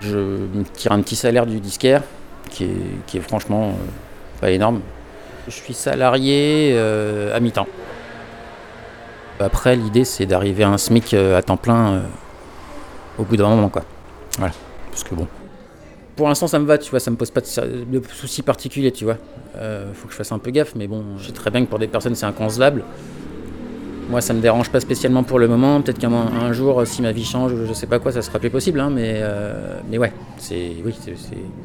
[0.00, 2.02] Je me tire un petit salaire du disquaire,
[2.50, 4.80] qui est, qui est franchement euh, pas énorme.
[5.46, 7.68] Je suis salarié euh, à mi-temps.
[9.38, 12.00] Après, l'idée, c'est d'arriver à un SMIC euh, à temps plein euh,
[13.18, 13.82] au bout d'un moment, quoi.
[14.38, 14.54] Voilà.
[14.90, 15.28] Parce que bon.
[16.16, 17.46] Pour l'instant, ça me va, tu vois, ça me pose pas de,
[18.12, 19.18] soucis particuliers, tu vois.
[19.94, 21.78] Faut que je fasse un peu gaffe, mais bon, je sais très bien que pour
[21.78, 22.82] des personnes, c'est inconcevable.
[24.08, 25.80] Moi, ça me dérange pas spécialement pour le moment.
[25.82, 28.80] Peut-être qu'un jour, si ma vie change, je sais pas quoi, ça sera plus possible.
[28.80, 30.96] hein, mais, euh, mais ouais, c'est oui,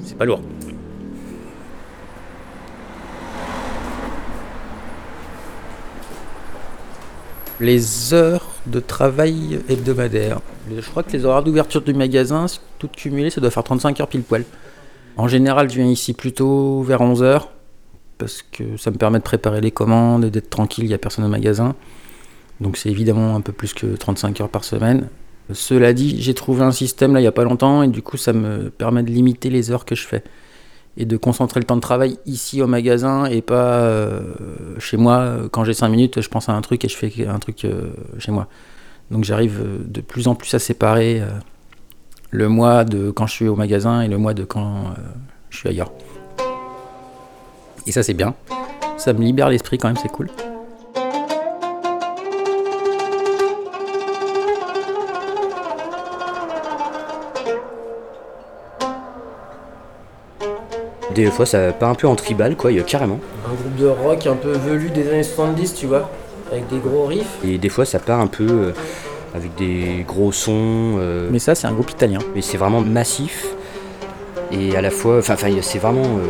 [0.03, 0.41] c'est pas lourd.
[7.61, 10.41] Les heures de travail hebdomadaires.
[10.75, 12.47] Je crois que les horaires d'ouverture du magasin,
[12.79, 14.45] tout cumulé, ça doit faire 35 heures pile poil.
[15.15, 17.49] En général, je viens ici plutôt vers 11 heures
[18.17, 20.97] parce que ça me permet de préparer les commandes et d'être tranquille, il n'y a
[20.97, 21.75] personne au magasin.
[22.61, 25.09] Donc c'est évidemment un peu plus que 35 heures par semaine.
[25.53, 28.17] Cela dit, j'ai trouvé un système là il n'y a pas longtemps et du coup
[28.17, 30.23] ça me permet de limiter les heures que je fais
[30.97, 34.19] et de concentrer le temps de travail ici au magasin et pas euh,
[34.77, 35.37] chez moi.
[35.51, 37.91] Quand j'ai 5 minutes, je pense à un truc et je fais un truc euh,
[38.19, 38.47] chez moi.
[39.09, 41.21] Donc j'arrive euh, de plus en plus à séparer
[42.29, 44.93] le mois de quand je suis au magasin et le mois de quand
[45.49, 45.91] je suis ailleurs.
[47.87, 48.35] Et ça c'est bien.
[48.97, 50.29] Ça me libère l'esprit quand même, c'est cool.
[61.15, 63.19] Des fois, ça part un peu en tribal, quoi, il y a carrément.
[63.45, 66.09] Un groupe de rock un peu velu des années 70, tu vois,
[66.51, 67.37] avec des gros riffs.
[67.45, 68.71] Et des fois, ça part un peu euh,
[69.35, 70.95] avec des gros sons.
[70.99, 72.19] euh, Mais ça, c'est un groupe italien.
[72.35, 73.47] Mais c'est vraiment massif.
[74.51, 76.01] Et à la fois, enfin, c'est vraiment.
[76.01, 76.23] euh,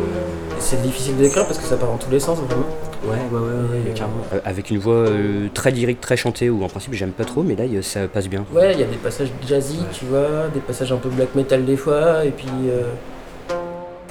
[0.60, 2.66] C'est difficile de l'écrire parce que ça part dans tous les sens vraiment.
[3.04, 4.18] Ouais, ouais, ouais, ouais, carrément.
[4.34, 7.42] Euh, avec une voix euh, très lyrique, très chantée, ou en principe j'aime pas trop,
[7.42, 8.46] mais là y- ça passe bien.
[8.54, 11.66] Ouais, il y a des passages jazzy, tu vois, des passages un peu black metal
[11.66, 12.48] des fois, et puis.
[12.70, 12.84] euh,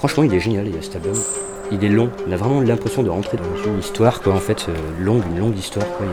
[0.01, 1.12] Franchement, il est génial, il y a cet album.
[1.70, 4.64] Il est long, on a vraiment l'impression de rentrer dans une histoire, quoi, en fait,
[4.70, 6.07] euh, longue, une longue histoire, quoi.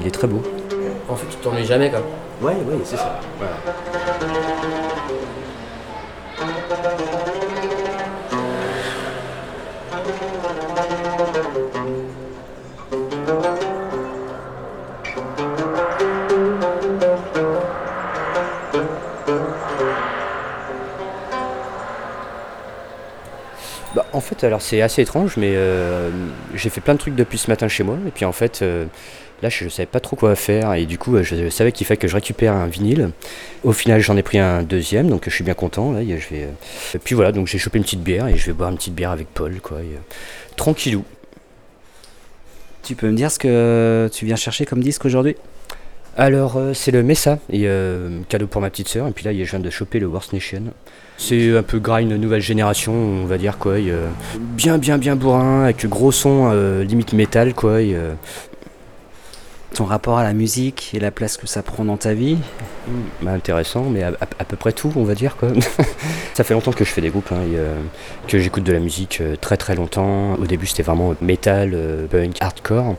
[0.00, 0.40] Il, est très beau.
[1.06, 2.00] En fait, tu t'ennuies jamais quoi.
[2.40, 3.20] Ouais, ouais, c'est ça.
[24.12, 26.10] En fait, alors c'est assez étrange, mais euh,
[26.54, 28.86] j'ai fait plein de trucs depuis ce matin chez moi, et puis en fait, euh,
[29.42, 31.98] là je, savais pas trop quoi faire, et du coup, euh, je savais qu'il fallait
[31.98, 33.10] que je récupère un vinyle.
[33.64, 35.92] Au final, j'en ai pris un deuxième, donc je suis bien content.
[35.92, 36.48] Là, et je vais,
[36.94, 38.94] et puis voilà, donc j'ai chopé une petite bière, et je vais boire une petite
[38.94, 39.78] bière avec Paul, quoi.
[39.78, 39.98] et, euh,
[40.56, 41.04] tranquillou.
[42.82, 45.36] Tu peux me dire ce que tu viens chercher comme disque aujourd'hui?
[46.16, 49.48] Alors, c'est le Mesa, et euh, cadeau pour ma petite sœur, et puis là, je
[49.48, 50.62] viens de choper le Worst Nation.
[51.20, 53.78] C'est un peu grind nouvelle génération, on va dire quoi.
[53.78, 54.06] et, euh,
[54.38, 57.82] bien, bien, bien bourrin, avec gros son, euh, limite métal, quoi.
[57.82, 58.12] et, euh,
[59.74, 62.38] Ton rapport à la musique et la place que ça prend dans ta vie
[63.20, 65.48] bah, intéressant, mais à, à- à peu près tout, on va dire quoi.
[66.34, 69.20] ça fait longtemps que je fais des groupes, hein, et, que j'écoute de la musique
[69.40, 70.34] très très longtemps.
[70.34, 72.94] Au début, c'était vraiment metal, euh, punk, hardcore.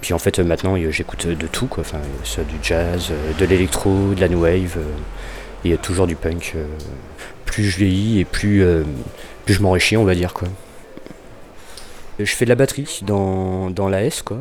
[0.00, 1.82] Puis en fait, maintenant, j'écoute de tout, quoi.
[1.82, 4.78] Enfin, soit du jazz, de l'électro, de la new wave,
[5.64, 6.54] et toujours du punk.
[7.48, 8.84] Plus je vieillis et plus, euh,
[9.44, 10.48] plus je m'enrichis, on va dire quoi.
[12.18, 14.38] Je fais de la batterie dans, dans l'AS quoi.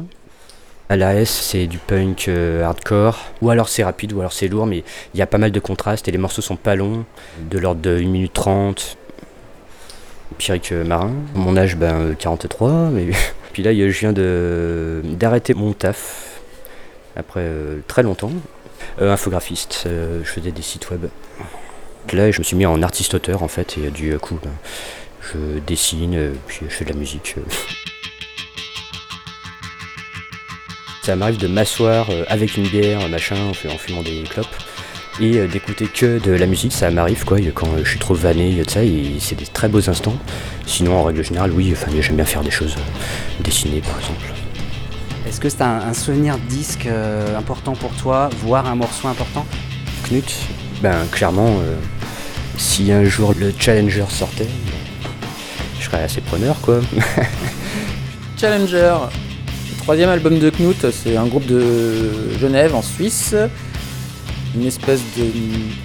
[0.89, 4.65] À l'AS, c'est du punk euh, hardcore, ou alors c'est rapide, ou alors c'est lourd,
[4.65, 4.83] mais
[5.13, 7.03] il y a pas mal de contrastes et les morceaux sont pas longs,
[7.49, 8.97] de l'ordre de 1 minute 30.
[10.37, 13.07] Pierrick euh, Marin, mon âge, ben euh, 43, mais
[13.53, 16.41] puis là, je viens de d'arrêter mon taf
[17.15, 17.47] après
[17.87, 18.31] très longtemps.
[19.01, 21.07] Euh, infographiste, je faisais des sites web.
[22.13, 24.51] Là, je me suis mis en artiste-auteur en fait, et du coup, ben,
[25.21, 27.35] je dessine, euh, puis je fais de la musique.
[31.03, 34.47] Ça m'arrive de m'asseoir euh, avec une bière, machin, en fu- en fumant des clopes,
[35.19, 36.73] et euh, d'écouter que de la musique.
[36.73, 40.17] Ça m'arrive quoi, quand je suis trop vanné, ça, et c'est des très beaux instants.
[40.65, 42.75] Sinon, en règle générale, oui, enfin, j'aime bien faire des choses,
[43.41, 44.25] dessiner par exemple.
[45.27, 46.87] Est-ce que c'est un, souvenir disque
[47.37, 49.45] important pour toi, voire un morceau important?
[50.07, 50.33] Knut,
[50.81, 51.75] ben clairement, euh,
[52.57, 54.47] si un jour le Challenger sortait,
[55.79, 56.79] je serais assez preneur quoi.
[58.39, 58.95] Challenger,
[59.71, 63.35] le troisième album de Knut, c'est un groupe de Genève en Suisse.
[64.55, 65.25] Une espèce de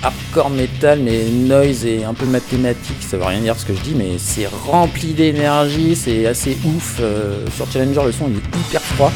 [0.02, 3.80] hardcore metal, mais noise et un peu mathématique, ça veut rien dire ce que je
[3.80, 6.98] dis, mais c'est rempli d'énergie, c'est assez ouf.
[7.00, 9.12] Euh, sur Challenger, le son est hyper froid.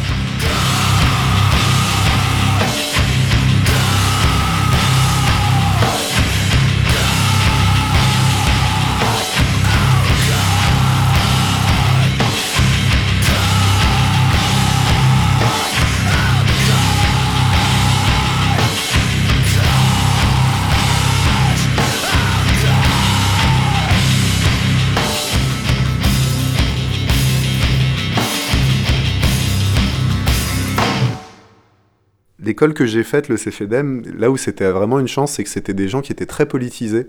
[32.57, 35.75] L'école que j'ai faite, le CFEDEM, là où c'était vraiment une chance, c'est que c'était
[35.75, 37.07] des gens qui étaient très politisés.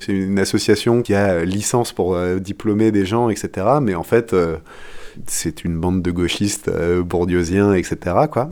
[0.00, 3.66] C'est une association qui a licence pour euh, diplômer des gens, etc.
[3.80, 4.58] Mais en fait, euh,
[5.26, 7.96] c'est une bande de gauchistes euh, bourdieusiens, etc.
[8.30, 8.50] Quoi.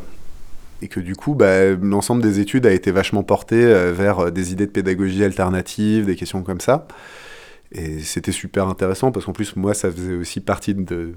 [0.81, 4.51] Et que du coup, bah, l'ensemble des études a été vachement porté euh, vers des
[4.51, 6.87] idées de pédagogie alternative, des questions comme ça.
[7.70, 11.12] Et c'était super intéressant parce qu'en plus, moi, ça faisait aussi partie de,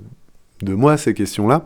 [0.64, 1.66] de moi, ces questions-là.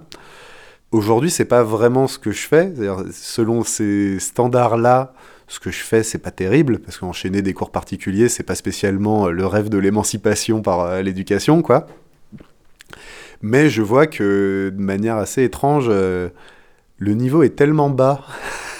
[0.91, 2.73] Aujourd'hui, c'est pas vraiment ce que je fais.
[3.13, 5.13] Selon ces standards-là,
[5.47, 9.27] ce que je fais, c'est pas terrible, parce qu'enchaîner des cours particuliers, c'est pas spécialement
[9.27, 11.87] euh, le rêve de l'émancipation par euh, l'éducation, quoi.
[13.41, 16.29] Mais je vois que, de manière assez étrange, euh,
[16.97, 18.25] le niveau est tellement bas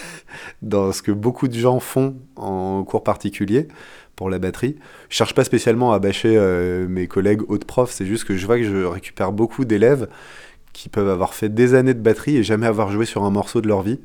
[0.61, 3.69] dans ce que beaucoup de gens font en cours particuliers
[4.17, 4.75] pour la batterie.
[5.07, 6.37] Je cherche pas spécialement à bâcher
[6.87, 10.07] mes collègues autres profs, c'est juste que je vois que je récupère beaucoup d'élèves
[10.73, 13.61] qui peuvent avoir fait des années de batterie et jamais avoir joué sur un morceau
[13.61, 13.99] de leur vie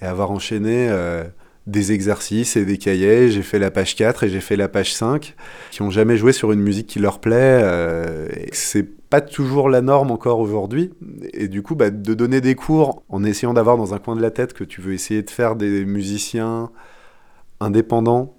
[0.00, 1.24] et avoir enchaîné euh,
[1.66, 3.30] des exercices et des cahiers.
[3.30, 5.34] J'ai fait la page 4 et j'ai fait la page 5
[5.70, 7.60] qui ont jamais joué sur une musique qui leur plaît.
[7.62, 10.92] Euh, c'est pas toujours la norme encore aujourd'hui.
[11.32, 14.22] Et du coup, bah, de donner des cours en essayant d'avoir dans un coin de
[14.22, 16.70] la tête que tu veux essayer de faire des musiciens
[17.60, 18.37] indépendants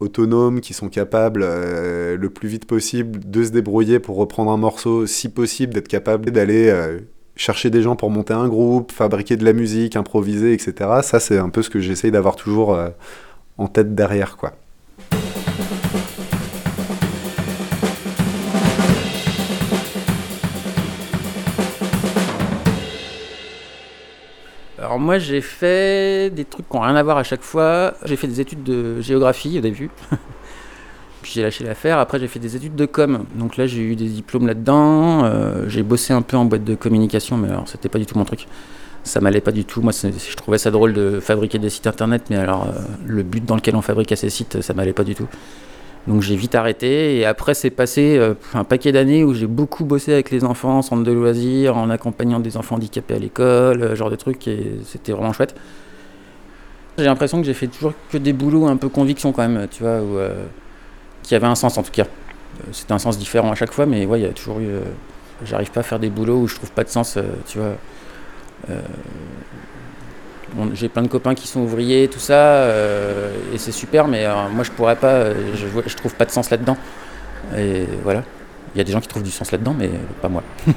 [0.00, 4.56] autonomes, qui sont capables euh, le plus vite possible de se débrouiller pour reprendre un
[4.56, 7.00] morceau, si possible d'être capable d'aller euh,
[7.36, 10.74] chercher des gens pour monter un groupe, fabriquer de la musique, improviser, etc.
[11.02, 12.90] Ça, c'est un peu ce que j'essaye d'avoir toujours euh,
[13.58, 14.52] en tête derrière, quoi.
[24.96, 27.92] Alors moi j'ai fait des trucs qui n'ont rien à voir à chaque fois.
[28.06, 29.90] J'ai fait des études de géographie au début.
[31.20, 31.98] Puis j'ai lâché l'affaire.
[31.98, 33.26] Après j'ai fait des études de com.
[33.34, 35.26] Donc là j'ai eu des diplômes là-dedans.
[35.26, 38.16] Euh, j'ai bossé un peu en boîte de communication, mais alors c'était pas du tout
[38.16, 38.46] mon truc.
[39.02, 39.82] Ça m'allait pas du tout.
[39.82, 43.44] Moi je trouvais ça drôle de fabriquer des sites internet, mais alors euh, le but
[43.44, 45.28] dans lequel on fabriquait ces sites, ça m'allait pas du tout.
[46.06, 49.84] Donc j'ai vite arrêté et après c'est passé euh, un paquet d'années où j'ai beaucoup
[49.84, 53.82] bossé avec les enfants en centre de loisirs, en accompagnant des enfants handicapés à l'école,
[53.82, 55.56] euh, genre de trucs et c'était vraiment chouette.
[56.98, 59.82] J'ai l'impression que j'ai fait toujours que des boulots un peu conviction quand même, tu
[59.82, 60.44] vois, euh,
[61.22, 62.04] qui avaient un sens en tout cas.
[62.04, 64.66] Euh, C'était un sens différent à chaque fois, mais ouais, il y a toujours eu.
[64.68, 64.80] euh,
[65.44, 67.72] J'arrive pas à faire des boulots où je trouve pas de sens, tu vois.
[70.74, 74.48] J'ai plein de copains qui sont ouvriers, tout ça, euh, et c'est super, mais euh,
[74.48, 76.76] moi je pourrais pas, euh, je, trouve pas de sens là-dedans.
[77.56, 78.22] Et voilà.
[78.74, 79.90] Il y a des gens qui trouvent du sens là-dedans, mais
[80.22, 80.42] pas moi.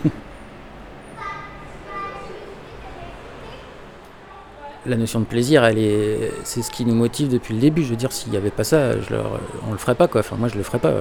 [4.86, 7.84] La notion de plaisir, elle est, c'est ce qui nous motive depuis le début.
[7.84, 10.22] Je veux dire, s'il n'y avait pas ça, je leur, on le ferait pas quoi.
[10.22, 10.94] Enfin, moi, je le ferais pas.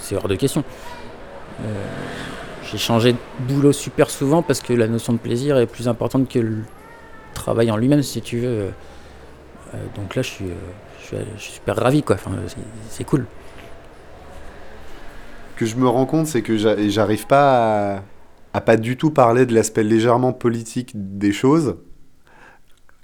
[0.00, 0.64] C'est- hors de question.
[2.70, 6.28] J'ai changé de boulot super souvent parce que la notion de plaisir est plus importante
[6.28, 6.62] que le
[7.34, 8.48] travail en lui-même, si tu veux.
[8.48, 8.70] Euh,
[9.96, 12.16] donc là, je suis, euh, je suis, super ravi quoi.
[12.16, 12.30] Enfin,
[12.88, 13.26] c'est- cool.
[15.56, 18.02] que je me rends compte, c'est que j'a- j'arrive pas
[18.52, 21.76] à, pas du tout parler de l'aspect légèrement politique des choses.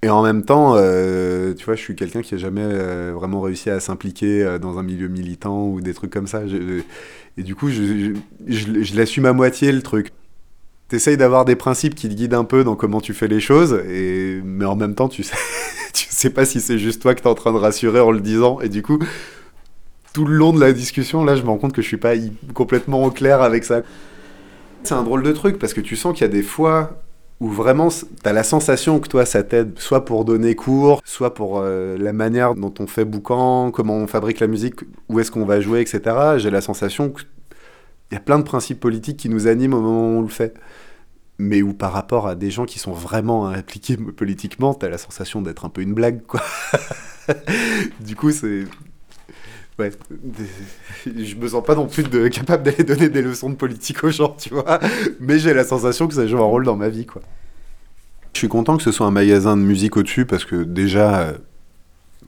[0.03, 2.65] Et en même temps, euh, tu vois, je suis quelqu'un qui a jamais
[3.13, 6.41] vraiment réussi à s'impliquer dans un milieu militant ou des trucs comme ça.
[7.37, 8.15] Et du coup, je,
[8.49, 10.11] je- je l'assume à moitié le truc.
[10.91, 13.81] T'essayes d'avoir des principes qui te guident un peu dans comment tu fais les choses,
[13.89, 15.37] et, mais en même temps, tu sais,
[15.95, 18.21] tu sais pas si c'est juste toi que t'es en train de rassurer en le
[18.21, 18.61] disant.
[18.61, 18.99] Et du coup,
[20.13, 22.15] tout le long de la discussion, là, je me rends compte que je suis pas
[22.55, 23.83] complètement au clair avec ça.
[24.83, 27.01] C'est un drôle de truc parce que tu sens qu'il y a des fois
[27.39, 27.89] où vraiment
[28.23, 32.13] t'as la sensation que toi ça t'aide, soit pour donner cours, soit pour euh, la
[32.13, 34.75] manière dont on fait boucan, comment on fabrique la musique,
[35.09, 36.01] où est-ce qu'on va jouer, etc.
[36.37, 37.27] J'ai la sensation qu'il
[38.13, 40.55] y a plein de principes politiques qui nous animent au moment où on le fait.
[41.43, 45.41] Mais où par rapport à des gens qui sont vraiment impliqués politiquement, t'as la sensation
[45.41, 46.43] d'être un peu une blague, quoi.
[48.01, 48.65] du coup, c'est.
[49.79, 49.91] Ouais,
[51.07, 54.37] je me sens pas non plus capable d'aller donner des leçons de politique aux gens,
[54.39, 54.79] tu vois.
[55.19, 57.23] Mais j'ai la sensation que ça joue un rôle dans ma vie, quoi.
[58.35, 61.33] Je suis content que ce soit un magasin de musique au-dessus parce que déjà, euh,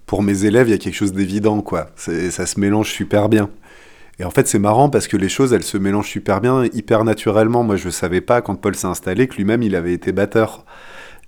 [0.06, 1.90] pour mes élèves, il y a quelque chose d'évident, quoi.
[1.96, 3.50] Ça se mélange super bien.
[4.18, 7.04] Et en fait, c'est marrant parce que les choses, elles se mélangent super bien, hyper
[7.04, 7.62] naturellement.
[7.62, 10.64] Moi, je savais pas quand Paul s'est installé que lui-même, il avait été batteur.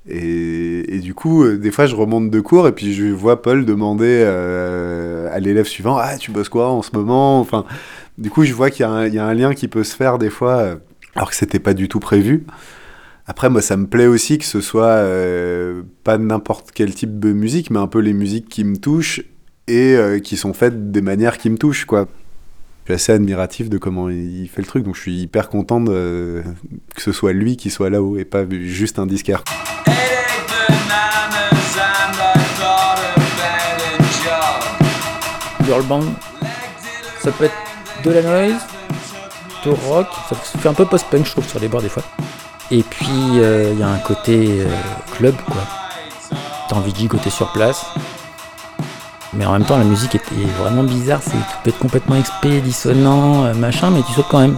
[0.07, 3.65] Et, du coup, euh, des fois, je remonte de cours et puis je vois Paul
[3.65, 7.41] demander euh, à l'élève suivant Ah, tu bosses quoi en ce moment?
[7.41, 7.65] Enfin,
[8.19, 10.57] du coup, je vois qu'il y, a un- lien qui peut se faire des fois,
[10.59, 10.77] euh,
[11.15, 12.45] alors que c'était pas du tout prévu.
[13.27, 15.03] Après, moi, ça me plaît aussi que ce soit
[16.05, 19.23] pas n'importe quel type de musique, mais un peu les musiques qui me touchent
[19.67, 22.07] et qui sont faites des manières qui me touchent, quoi.
[22.85, 25.83] Je suis assez admiratif de comment il fait le truc, donc je suis hyper content
[25.83, 26.43] que
[26.99, 29.43] ce soit lui qui soit là-haut et pas juste un disquaire.
[35.65, 36.03] Girl band,
[37.23, 37.55] ça peut être
[38.05, 38.61] de la noise,
[39.65, 42.03] de rock, ça fait un peu post-punk je trouve sur les bords des fois.
[42.71, 43.09] Et puis
[43.39, 44.67] euh, il y a un côté euh,
[45.17, 45.63] club quoi.
[46.69, 47.87] T'as envie de gigoter sur place.
[49.37, 50.21] Mais en même temps la musique est
[50.63, 54.41] vraiment bizarre, c'est, tu peux être complètement expé, dissonant, euh, machin, mais tu sautes quand
[54.41, 54.57] même.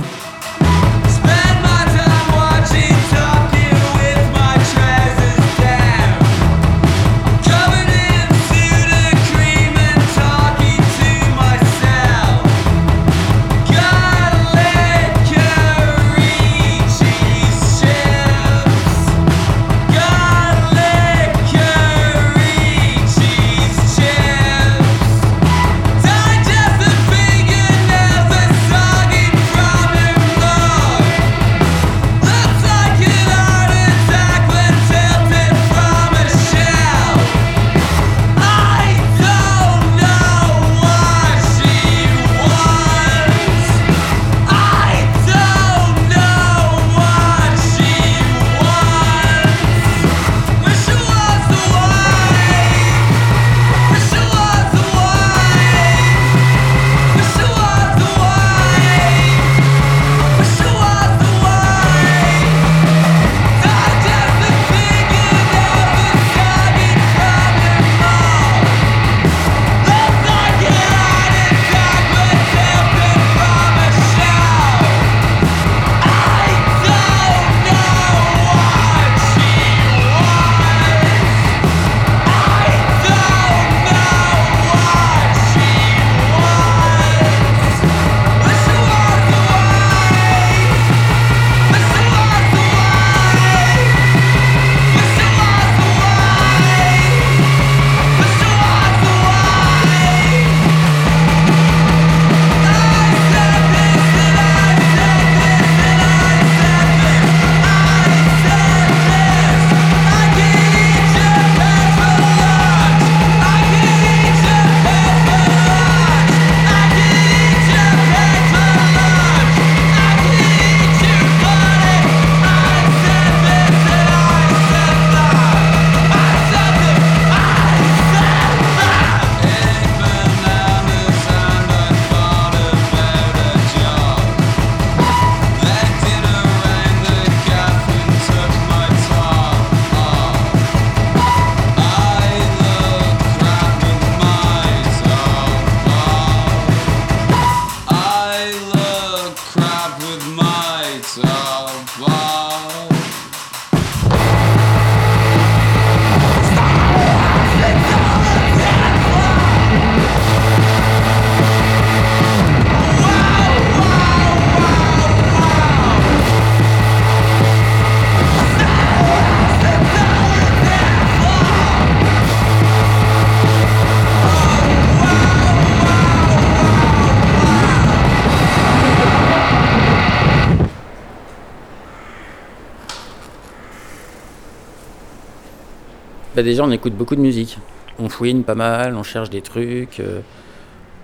[186.36, 187.58] Bah Déjà, on écoute beaucoup de musique.
[187.98, 190.00] On fouine pas mal, on cherche des trucs.
[190.00, 190.20] euh,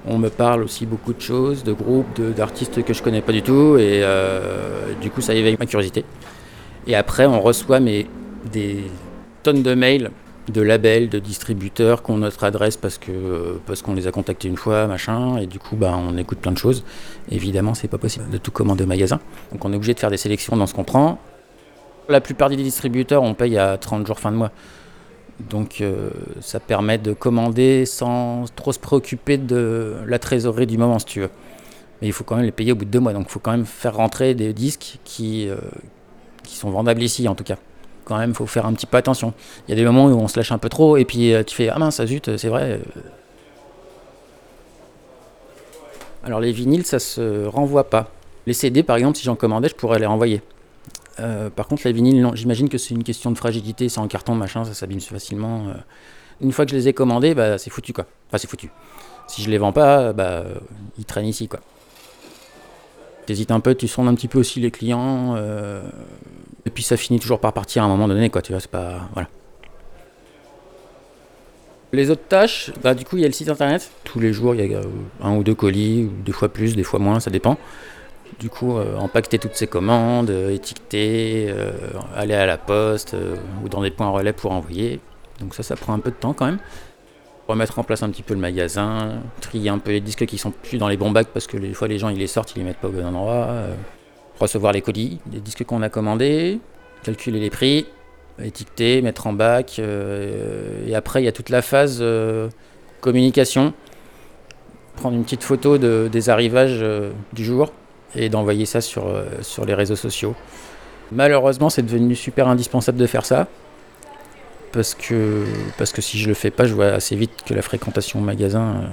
[0.07, 3.43] on me parle aussi beaucoup de choses, de groupes, d'artistes que je connais pas du
[3.43, 3.77] tout.
[3.79, 6.05] Et euh, du coup, ça éveille ma curiosité.
[6.87, 8.85] Et après, on reçoit des
[9.43, 10.11] tonnes de mails
[10.49, 14.57] de labels, de distributeurs qui ont notre adresse parce euh, qu'on les a contactés une
[14.57, 16.85] fois, machin, et du coup bah on écoute plein de choses.
[17.31, 19.21] Évidemment, c'est pas possible de tout commander au magasin,
[19.53, 21.19] donc on est obligé de faire des sélections dans ce qu'on prend.
[22.09, 24.51] La plupart des distributeurs, on paye à 30 jours fin de mois.
[25.49, 30.99] Donc euh, ça permet de commander sans trop se préoccuper de la trésorerie du moment,
[30.99, 31.31] si tu veux.
[32.01, 33.41] Mais il faut quand même les payer au bout de deux mois, donc il faut
[33.41, 35.57] quand même faire rentrer des disques qui, euh,
[36.45, 37.57] sont vendables ici en tout cas
[38.05, 39.33] quand même, faut faire un petit peu attention.
[39.67, 41.45] Il y a des moments où on se lâche un peu trop et puis euh,
[41.45, 42.81] tu fais Ah mince, ça zut, c'est vrai.
[46.25, 48.11] Alors les vinyles, ça se renvoie pas.
[48.47, 50.43] Les CD, par exemple, si j'en commandais, je pourrais les renvoyer.
[51.21, 54.09] Euh, par contre, les vinyles, non, j'imagine que c'est une question de fragilité, c'est en
[54.09, 55.69] carton, machin, ça s'abîme facilement.
[55.69, 55.75] euh.
[56.41, 58.07] Une fois que je les ai commandés, bah, c'est foutu quoi.
[58.29, 58.71] Enfin, c'est foutu.
[59.29, 60.55] Si je les vends pas, bah, euh,
[60.99, 61.61] ils traînent ici quoi.
[63.27, 65.37] T'hésites un peu, tu sondes un petit peu aussi les clients.
[66.67, 68.43] et puis ça finit toujours par partir à un moment donné, quoi.
[68.43, 69.09] Tu vois, c'est pas.
[69.13, 69.29] Voilà.
[71.93, 73.91] Les autres tâches, bah, du coup, il y a le site internet.
[74.03, 74.81] Tous les jours, il y a
[75.23, 77.59] un ou deux colis, des fois plus, des fois moins, ça dépend.
[78.39, 81.71] Du coup, euh, empaqueter toutes ces commandes, euh, étiqueter, euh,
[82.17, 83.15] aller à la poste
[83.63, 85.01] ou dans des points relais pour envoyer.
[85.41, 86.59] Donc ça, ça prend un peu de temps quand même.
[87.49, 90.53] Remettre en place un petit peu le magasin, trier un peu les disques qui sont
[90.53, 92.61] plus dans les bons bacs parce que des fois les gens ils les sortent, ils
[92.61, 93.49] les mettent pas au bon endroit.
[94.41, 96.61] recevoir les colis, les disques qu'on a commandés,
[97.03, 97.87] calculer les prix,
[98.43, 99.79] étiqueter, mettre en bac.
[99.79, 102.03] et après, il y a toute la phase
[103.01, 103.75] communication.
[104.97, 106.85] Prendre une petite photo de- des arrivages
[107.33, 107.73] du jour
[108.15, 110.35] et d'envoyer ça sur, euh, sur les réseaux sociaux.
[111.11, 113.47] Malheureusement, c'est devenu super indispensable de faire ça.
[114.73, 115.45] Parce que,
[115.77, 118.23] parce que si je le fais pas, je vois assez vite que la fréquentation au
[118.23, 118.87] magasin euh,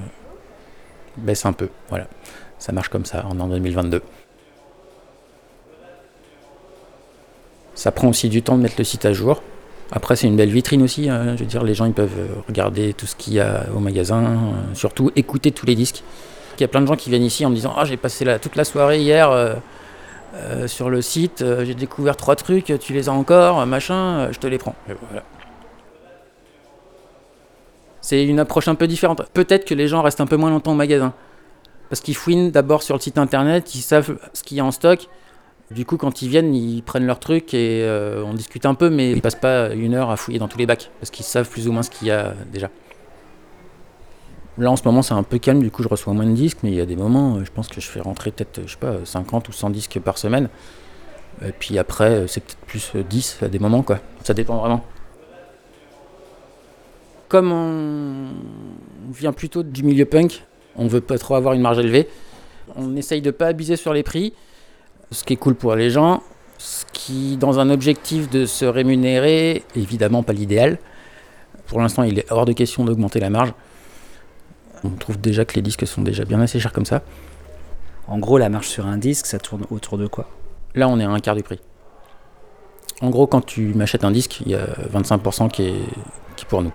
[1.17, 1.69] baisse un peu.
[1.89, 2.07] Voilà.
[2.57, 4.01] Ça marche comme ça en an 2022.
[7.75, 9.41] Ça prend aussi du temps de mettre le site à jour.
[9.91, 11.09] Après, c'est une belle vitrine aussi.
[11.09, 11.35] hein.
[11.37, 14.21] Je veux dire, les gens ils peuvent regarder tout ce qu'il y a au magasin,
[14.23, 16.03] euh, surtout écouter tous les disques.
[16.59, 18.25] Il y a plein de gens qui viennent ici en me disant Ah, j'ai passé
[18.25, 19.55] la- toute la soirée hier euh,
[20.35, 24.39] euh, sur le site, euh, j'ai découvert trois trucs, tu les as encore, machin, je
[24.39, 24.75] te les prends.
[25.09, 25.23] Voilà.
[28.01, 29.21] C'est une approche un peu différente.
[29.33, 31.13] Peut-être que les gens restent un peu moins longtemps au magasin.
[31.89, 34.71] Parce qu'ils fouinent d'abord sur le site internet, ils savent ce qu'il y a en
[34.71, 35.07] stock.
[35.71, 37.85] Du coup, quand ils viennent, ils prennent leur truc et
[38.25, 40.65] on discute un peu, mais ils passent pas une heure à fouiller dans tous les
[40.65, 42.69] bacs, parce qu'ils savent plus ou moins ce qu'il y a déjà.
[44.59, 46.57] Là, en ce moment, c'est un peu calme, du coup, je reçois moins de disques,
[46.63, 48.71] mais il y a des moments, euh, je pense que je fais rentrer peut-être, je
[48.71, 50.49] sais pas, 50 ou 100 disques par semaine.
[51.45, 53.99] Et puis après, euh, c'est peut-être plus euh, 10 à des moments, quoi.
[54.21, 54.83] Ça dépend vraiment.
[57.29, 60.43] Comme on vient plutôt du milieu punk,
[60.75, 62.09] on veut pas trop avoir une marge élevée.
[62.75, 64.33] On essaye de pas abuser sur les prix,
[65.11, 66.21] ce qui est cool pour les gens,
[66.57, 70.79] ce qui, dans un objectif de se rémunérer, évidemment pas l'idéal.
[71.67, 73.53] Pour l'instant, il est hors de question d'augmenter la marge.
[74.83, 77.01] On trouve déjà que les disques sont déjà bien assez chers comme ça.
[78.07, 80.27] En gros, la marche sur un disque, ça tourne autour de quoi?
[80.75, 81.59] Là, on est à un quart du prix.
[83.01, 86.73] En gros, quand tu m'achètes un disque, il y a 25% qui est, pour nous.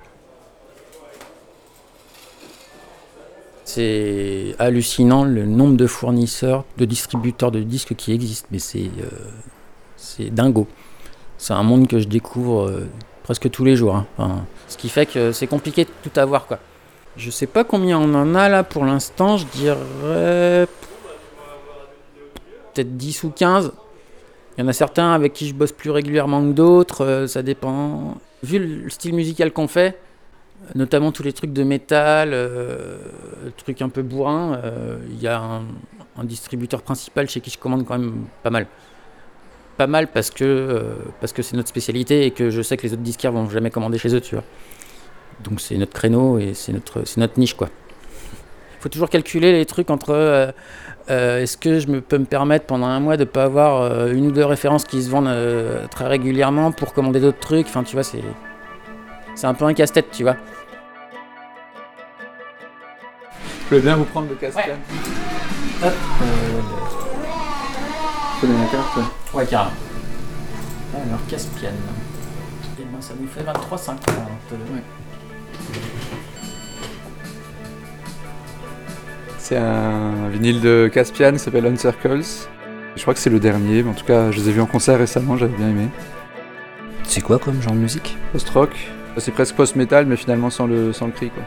[3.65, 8.91] C'est hallucinant le nombre de fournisseurs, de distributeurs de disques qui existent, mais c'est
[10.21, 10.69] euh, dingo.
[11.39, 12.89] C'est un monde que je découvre euh,
[13.23, 14.05] presque tous les jours.
[14.19, 14.45] hein.
[14.69, 16.47] Ce qui fait que c'est compliqué de tout avoir.
[16.47, 16.59] Quoi.
[17.17, 20.67] Je sais pas combien on en a là pour l'instant, je dirais
[22.75, 23.73] peut-être 10 ou 15.
[24.57, 27.43] Il y en a certains avec qui je bosse plus régulièrement que d'autres, euh, ça
[27.43, 28.19] dépend.
[28.43, 29.99] Vu le style musical qu'on fait,
[30.75, 32.99] notamment tous les trucs de métal, euh,
[33.57, 37.85] trucs un peu bourrins, euh, il y a un, distributeur principal chez qui je commande
[37.85, 38.67] quand même pas mal.
[39.77, 40.85] Pas mal parce que
[41.21, 43.71] parce que c'est notre spécialité et que je sais que les autres disquaires vont jamais
[43.71, 44.45] commander chez eux, tu vois.
[45.43, 47.69] Donc c'est notre créneau et c'est notre c'est notre niche quoi.
[48.79, 50.53] Il faut toujours calculer les trucs entre euh,
[51.11, 54.13] euh, est-ce que je me, peux me permettre pendant un mois de pas avoir euh,
[54.13, 55.35] une ou deux références qui se vendent
[55.91, 57.67] très régulièrement pour commander d'autres trucs?
[57.67, 58.23] Enfin, tu vois, c'est
[59.35, 60.37] c'est un peu un casse-tête, tu vois.
[63.65, 64.57] Je voulais bien vous prendre le casque.
[64.57, 64.75] là.
[65.83, 65.93] Hop.
[68.41, 68.97] Connais la carte.
[68.97, 69.03] ouais.
[69.39, 69.73] Ouais, carrément.
[70.95, 71.71] Alors, Caspian.
[72.79, 73.91] Et ben, ça nous fait 23,50.
[73.91, 74.83] Ouais.
[79.39, 82.49] C'est un vinyle de Caspian, il s'appelle On Circles.
[82.97, 84.67] Je crois que c'est le dernier, mais en tout cas, je les ai vus en
[84.67, 85.89] concert récemment, j'avais bien aimé.
[87.03, 88.17] C'est quoi comme genre de musique?
[88.33, 88.71] Post-rock,
[89.19, 91.31] C'est presque post-metal, mais finalement sans le, sans le cri.
[91.31, 91.43] Quoi.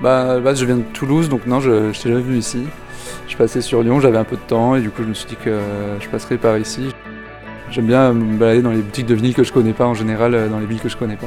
[0.00, 2.64] Bah, base, je viens de Toulouse, donc non, je, je t'ai jamais vu ici.
[3.26, 5.28] Je passais sur Lyon, j'avais un peu de temps, et du coup, je me suis
[5.28, 6.94] dit que euh, je passerais par ici.
[7.70, 10.34] J'aime bien me balader dans les boutiques de vinyle que je connais pas en général,
[10.34, 11.26] euh, dans les villes que je connais pas.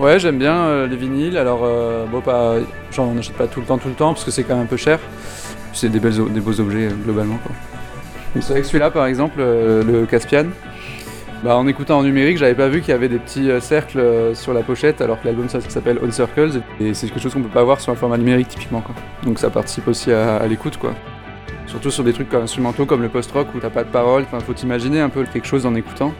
[0.00, 1.36] Ouais, j'aime bien euh, les vinyles.
[1.36, 2.54] Alors, euh, bon, pas,
[2.90, 4.66] j'en achète pas tout le temps, tout le temps, parce que c'est quand même un
[4.66, 4.98] peu cher.
[5.74, 7.36] C'est des, beaux objets euh, globalement.
[7.44, 7.52] Quoi.
[8.40, 10.46] C'est vrai que celui-là, par exemple, euh, le Caspian,
[11.44, 14.54] bah, en écoutant en numérique, j'avais pas vu qu'il y avait des petits cercles sur
[14.54, 17.64] la pochette, alors que l'album s'appelle On Circles, et c'est quelque chose qu'on peut pas
[17.64, 18.82] voir sur un format numérique typiquement.
[19.22, 20.94] Donc ça participe aussi à, l'écoute, quoi.
[21.66, 24.54] Surtout sur des trucs instrumentaux comme le post-rock où t'as pas de paroles, enfin, faut
[24.54, 26.14] t'imaginer un peu quelque chose en écoutant.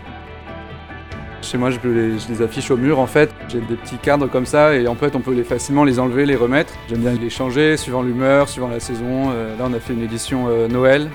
[1.43, 3.30] Chez moi, je les, affiche au mur en fait.
[3.49, 6.26] J'ai des petits cadres comme ça et en fait, on peut les facilement les enlever,
[6.26, 6.72] les remettre.
[6.88, 9.30] J'aime bien les changer suivant l'humeur, suivant la saison.
[9.32, 11.11] Euh, là, on a fait une édition euh, Noël.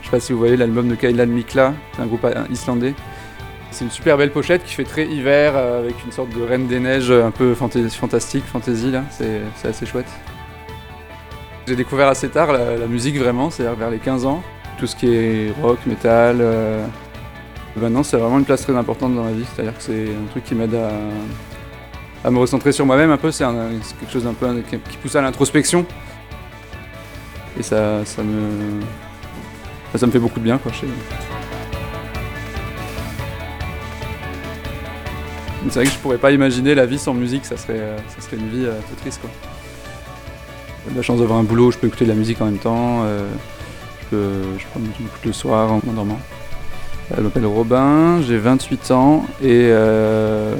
[0.00, 2.94] Je sais pas si vous voyez l'album de Kailan Mikla, un groupe euh, islandais.
[3.70, 6.78] C'est une super belle pochette qui fait très hiver avec une sorte de reine des
[6.78, 9.04] neiges un peu fantastique, fantasy là.
[9.10, 10.10] C'est c'est assez chouette.
[11.66, 14.42] J'ai découvert assez tard la, la musique vraiment, c'est-à-dire vers les 15 ans.
[14.78, 16.42] Tout ce qui est rock, metal.
[17.76, 19.44] Euh, Maintenant, c'est vraiment une place très importante dans ma vie.
[19.54, 20.76] C'est-à-dire que c'est un truc qui m'aide
[22.24, 23.30] à, me recentrer sur moi-même un peu.
[23.30, 24.26] C'est quelque chose
[24.68, 25.84] qui, pousse à l'introspection.
[27.58, 28.80] Et ça, me,
[29.94, 30.72] ça, me fait beaucoup de bien, quoi.
[35.68, 37.44] C'est vrai que je pourrais pas imaginer la vie sans musique.
[37.44, 37.98] Ça serait, euh,
[38.32, 39.20] une vie euh, peu triste.
[40.88, 42.58] J'ai la chance d'avoir un boulot où je peux écouter de la musique en même
[42.58, 43.04] temps.
[43.04, 43.28] euh,
[44.02, 46.18] je, peux, je peux m'écouter le soir en m'endormant.
[47.16, 50.54] Elle m'appelle Robin, j'ai 28 ans et euh,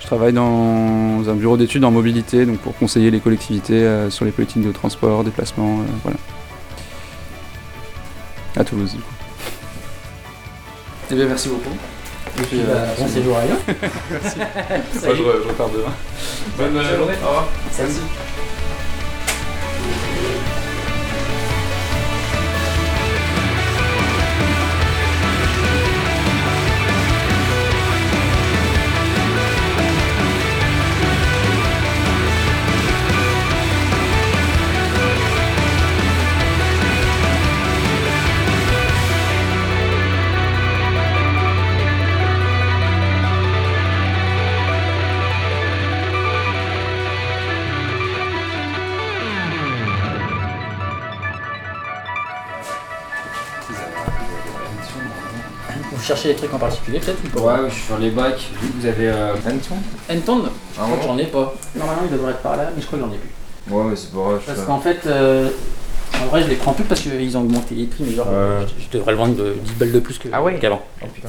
[0.00, 4.24] je travaille dans un bureau d'études en mobilité, donc pour conseiller les collectivités euh, sur
[4.24, 6.18] les politiques de transport, déplacement, euh, voilà.
[8.56, 9.12] À Toulouse, du coup.
[11.10, 11.74] Eh bien, merci beaucoup.
[12.38, 13.14] Et puis, bon merci.
[13.14, 13.56] séjour ailleurs.
[14.10, 14.38] Merci.
[14.38, 15.92] Moi, je, re- je repars demain.
[16.58, 17.14] Bonne Bonne journée.
[17.24, 17.48] Au revoir.
[17.72, 17.88] Salut.
[17.88, 18.65] Merci.
[56.26, 58.48] Des trucs en particulier peut-être ou pas Ouais, je suis sur les bacs.
[58.60, 59.76] Vu que vous avez euh, Anton
[60.10, 60.42] Enton
[60.74, 61.54] Je Ah crois que bon j'en ai pas.
[61.76, 63.72] Normalement il devrait être par là, mais je crois que j'en ai plus.
[63.74, 64.40] Ouais, mais c'est pas grave.
[64.46, 65.48] je Parce qu'en fait, euh,
[66.20, 68.84] en vrai je les prends plus parce qu'ils ont augmenté les prix, mais genre je,
[68.84, 70.82] je devrais le vendre de 10 balles de plus que- Ah ouais qu'avant.
[71.02, 71.28] Oh putain.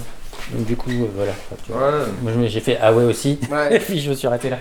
[0.54, 1.34] Donc du coup, euh, voilà.
[1.66, 1.82] Tu vois.
[1.90, 2.06] Ouais.
[2.24, 3.40] Moi je j'ai fait ah ouais aussi.
[3.52, 3.76] Ouais.
[3.76, 4.58] Et puis je me suis arrêté là.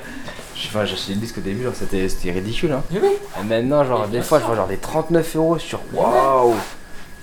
[0.55, 2.73] Je- Enfin, j'ai acheté le disque au début, genre, c'était c'était ridicule.
[2.73, 2.83] Hein.
[2.91, 3.09] Mais oui.
[3.41, 5.81] Et maintenant, genre, des bien fois, je vois genre des 39 euros sur.
[5.93, 6.55] Waouh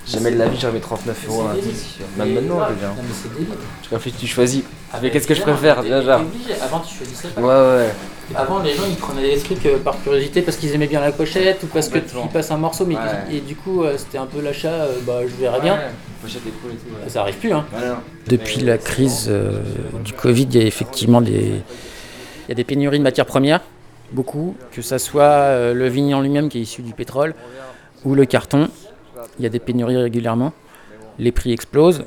[0.05, 1.85] Jamais de la vie, j'aurais mis 39 euros C'est un disque.
[2.17, 2.87] Même maintenant, non, déjà.
[2.89, 3.29] non, mais c'est.
[3.87, 4.63] Tu réfléchis, tu choisis.
[4.93, 6.21] Ah, Mais qu'est-ce que je préfère, déjà.
[6.61, 7.41] Avant tu choisissais pas.
[7.41, 7.89] Ouais, ouais.
[8.35, 11.11] Avant les gens ils prenaient des trucs euh, par curiosité parce qu'ils aimaient bien la
[11.11, 11.99] pochette ou parce tu
[12.31, 13.01] passes un morceau mais Ouais.
[13.35, 15.73] et du coup euh, c'était un peu l'achat euh, bah je verrai bien.
[15.75, 15.81] Ouais,
[16.21, 17.09] pochette est cool et tout, ouais.
[17.09, 17.65] Ça arrive plus hein.
[18.27, 19.59] Depuis la crise euh,
[20.03, 21.61] du Covid, il y a effectivement des,
[22.47, 23.59] il y a des pénuries de matières premières,
[24.13, 27.35] beaucoup, que ça soit euh, le vinyle en lui-même qui est issu du pétrole
[28.05, 28.69] ou le carton.
[29.39, 30.53] Il y a des pénuries régulièrement.
[31.19, 32.05] Les prix explosent.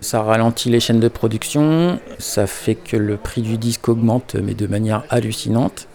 [0.00, 4.54] Ça ralentit les chaînes de production, ça fait que le prix du disque augmente, mais
[4.54, 5.88] de manière hallucinante.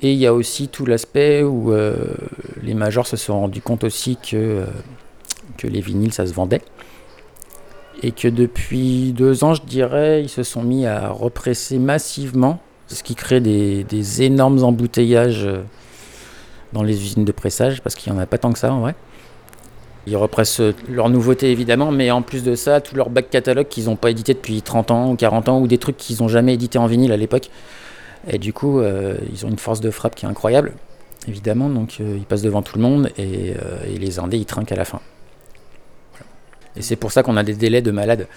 [0.00, 1.94] Et il y a aussi tout l'aspect où euh,
[2.62, 4.66] les majors se sont rendus compte aussi que, euh,
[5.58, 6.62] que les vinyles, ça se vendait
[8.02, 13.02] et que depuis deux ans, je dirais, ils se sont mis à represser massivement, ce
[13.02, 15.62] qui crée des, des énormes embouteillages euh,
[16.72, 18.80] dans les usines de pressage, parce qu'il n'y en a pas tant que ça en
[18.80, 18.94] vrai.
[20.08, 23.84] Ils repressent leurs nouveautés évidemment, mais en plus de ça, tout leur back catalogue qu'ils
[23.86, 26.54] n'ont pas édité depuis 30 ans ou 40 ans, ou des trucs qu'ils n'ont jamais
[26.54, 27.50] édités en vinyle à l'époque.
[28.26, 30.72] Et du coup, euh, ils ont une force de frappe qui est incroyable,
[31.26, 34.46] évidemment, donc euh, ils passent devant tout le monde, et, euh, et les indés, ils
[34.46, 35.00] trinquent à la fin.
[36.76, 38.28] Et c'est pour ça qu'on a des délais de malade.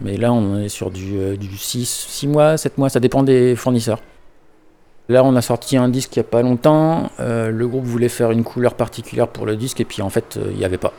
[0.00, 4.00] Mais là, on est sur du, du 6, mois, 7 mois, ça dépend des fournisseurs.
[5.10, 7.10] Là, on a sorti un disque il n'y a pas longtemps.
[7.18, 10.36] euh, le groupe voulait faire une couleur particulière pour le disque, et puis en fait,
[10.36, 10.92] euh, il n'y avait pas.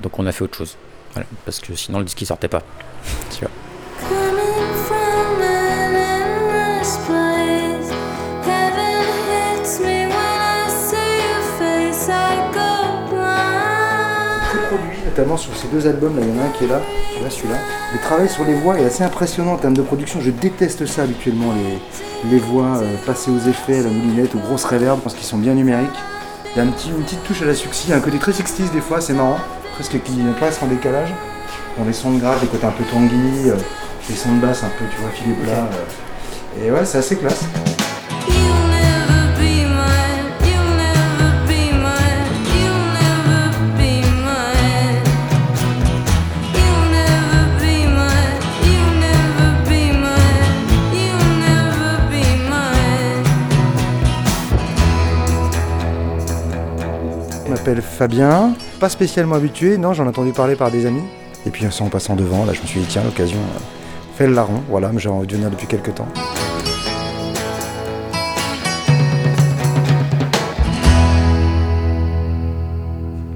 [0.00, 0.76] Donc on a fait autre chose.
[1.12, 2.62] Voilà, parce que sinon, le disque il sortait pas.
[3.30, 3.50] Tu vois.
[14.68, 16.80] Produit, notamment sur ces deux albums, là, il y en a un qui est là,
[17.22, 17.58] tu vois celui-là.
[17.92, 20.20] Le travail sur les voix est assez impressionnant en termes de production.
[20.20, 24.38] Je déteste ça habituellement, les, les voix euh, passées aux effets, à la moulinette, aux
[24.38, 25.88] grosses réverbes, parce qu'ils sont bien numériques.
[26.54, 28.00] Il y a un petit, une petite touche à la succès, il y a un
[28.00, 29.38] côté très 60 des fois, c'est marrant,
[29.74, 31.08] presque qui presque en décalage.
[31.78, 33.56] Dans les sons de grave, les côtés un peu tanguy, euh,
[34.08, 35.52] les sons de basse un peu, tu vois, filé plat.
[35.52, 36.66] euh.
[36.66, 37.40] et ouais, c'est assez classe.
[57.80, 61.02] Fabien, pas spécialement habitué, non, j'en ai entendu parler par des amis.
[61.46, 63.58] Et puis en passant devant, là je me suis dit tiens l'occasion, euh,
[64.16, 66.08] fais le larron, voilà, mais j'ai envie de venir depuis quelques temps.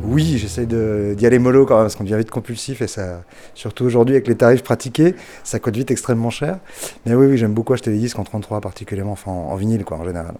[0.04, 3.22] Oui, j'essaie d'y aller mollo quand même, parce qu'on devient vite compulsif et ça,
[3.54, 5.14] surtout aujourd'hui avec les tarifs pratiqués,
[5.44, 6.58] ça coûte vite extrêmement cher.
[7.04, 9.98] Mais oui, oui, j'aime beaucoup acheter des disques en 33 particulièrement, en, en vinyle quoi
[9.98, 10.34] en général.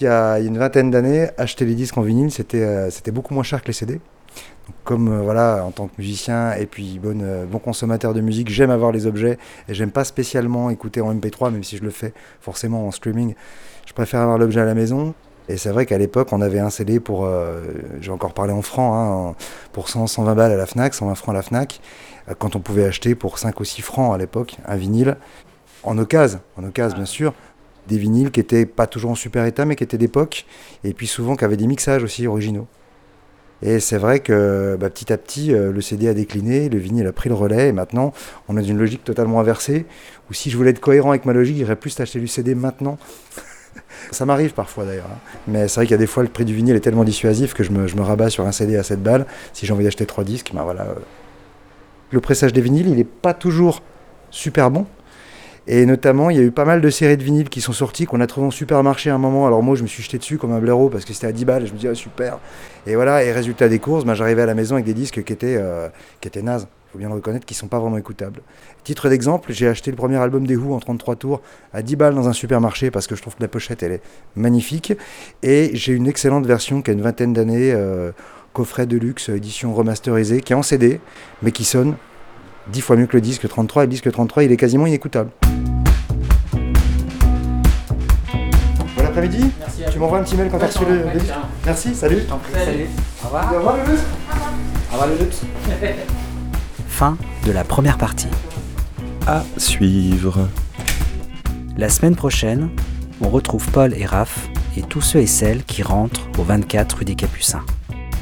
[0.00, 3.44] Il y a une vingtaine d'années, acheter les disques en vinyle, c'était euh, beaucoup moins
[3.44, 4.00] cher que les CD.
[4.82, 8.48] Comme euh, voilà, en tant que musicien et puis bon, euh, bon consommateur de musique,
[8.48, 9.38] j'aime avoir les objets
[9.68, 13.34] et j'aime pas spécialement écouter en MP3, même si je le fais forcément en streaming.
[13.86, 15.14] Je préfère avoir l'objet à la maison.
[15.48, 17.28] Et c'est vrai qu'à l'époque, on avait un CD pour,
[18.00, 21.34] j'ai encore parlé en francs, hein, pour 100, 120 balles à la Fnac, 120 francs
[21.34, 21.82] à la Fnac,
[22.38, 25.18] quand on pouvait acheter pour 5 ou 6 francs à l'époque un vinyle,
[25.82, 27.34] en occasion, en occasion bien sûr,
[27.88, 30.46] des vinyles qui étaient pas toujours en super état, mais qui étaient d'époque,
[30.84, 32.66] et puis souvent qui avaient des mixages aussi originaux.
[33.62, 37.06] Et c'est vrai que bah, petit à petit, euh, le CD a décliné, le vinyle
[37.06, 38.12] a pris le relais, et maintenant,
[38.48, 39.86] on est dans une logique totalement inversée,
[40.30, 42.98] où si je voulais être cohérent avec ma logique, j'irais plus acheter du CD maintenant.
[44.10, 45.06] Ça m'arrive parfois d'ailleurs.
[45.10, 45.18] hein.
[45.48, 47.54] Mais c'est vrai qu'il y a des fois, le prix du vinyle est tellement dissuasif
[47.54, 49.26] que je me, je me rabats sur un CD à 7 balles.
[49.52, 50.82] Si j'ai envie d'acheter 3 disques, ben voilà.
[50.82, 50.94] euh.
[52.10, 53.82] Le pressage des vinyles, il n'est pas toujours
[54.30, 54.86] super bon.
[55.66, 58.04] Et notamment, il y a eu pas mal de séries de vinyles qui sont sorties,
[58.04, 59.46] qu'on a trouvé en supermarché à un moment.
[59.46, 61.44] Alors moi, je me suis jeté dessus comme un blaireau parce que c'était à 10
[61.46, 62.38] balles et je me dis, ah, super.
[62.86, 65.32] Et voilà, et résultat des courses, ben, j'arrivais à la maison avec des disques qui
[65.32, 65.88] étaient, euh,
[66.20, 66.66] qui nazes.
[66.88, 68.40] Il faut bien le reconnaître, qui sont pas vraiment écoutables.
[68.84, 71.40] Titre d'exemple, j'ai acheté le premier album des Who en 33 tours
[71.72, 74.02] à 10 balles dans un supermarché parce que je trouve que la pochette, elle est
[74.36, 74.92] magnifique.
[75.42, 78.12] Et j'ai une excellente version qui a une vingtaine d'années, euh,
[78.52, 81.00] coffret de luxe, édition remasterisée, qui est en CD,
[81.42, 81.96] mais qui sonne
[82.72, 83.82] 10 fois mieux que le disque 33.
[83.82, 85.30] Et le disque 33, il est quasiment inécoutable.
[88.96, 89.50] Bon après-midi.
[89.92, 91.34] Tu m'envoies un petit mail quand tu as reçu le, le disque
[91.66, 92.22] Merci, salut.
[92.52, 92.86] Salut.
[93.22, 93.52] Au revoir.
[93.52, 94.02] Au revoir, le Luxe.
[94.90, 95.40] Au revoir le luxe.
[96.88, 98.28] Fin de la première partie.
[99.26, 100.48] À suivre.
[101.76, 102.70] La semaine prochaine,
[103.20, 107.04] on retrouve Paul et Raph et tous ceux et celles qui rentrent au 24 rue
[107.04, 107.64] des Capucins.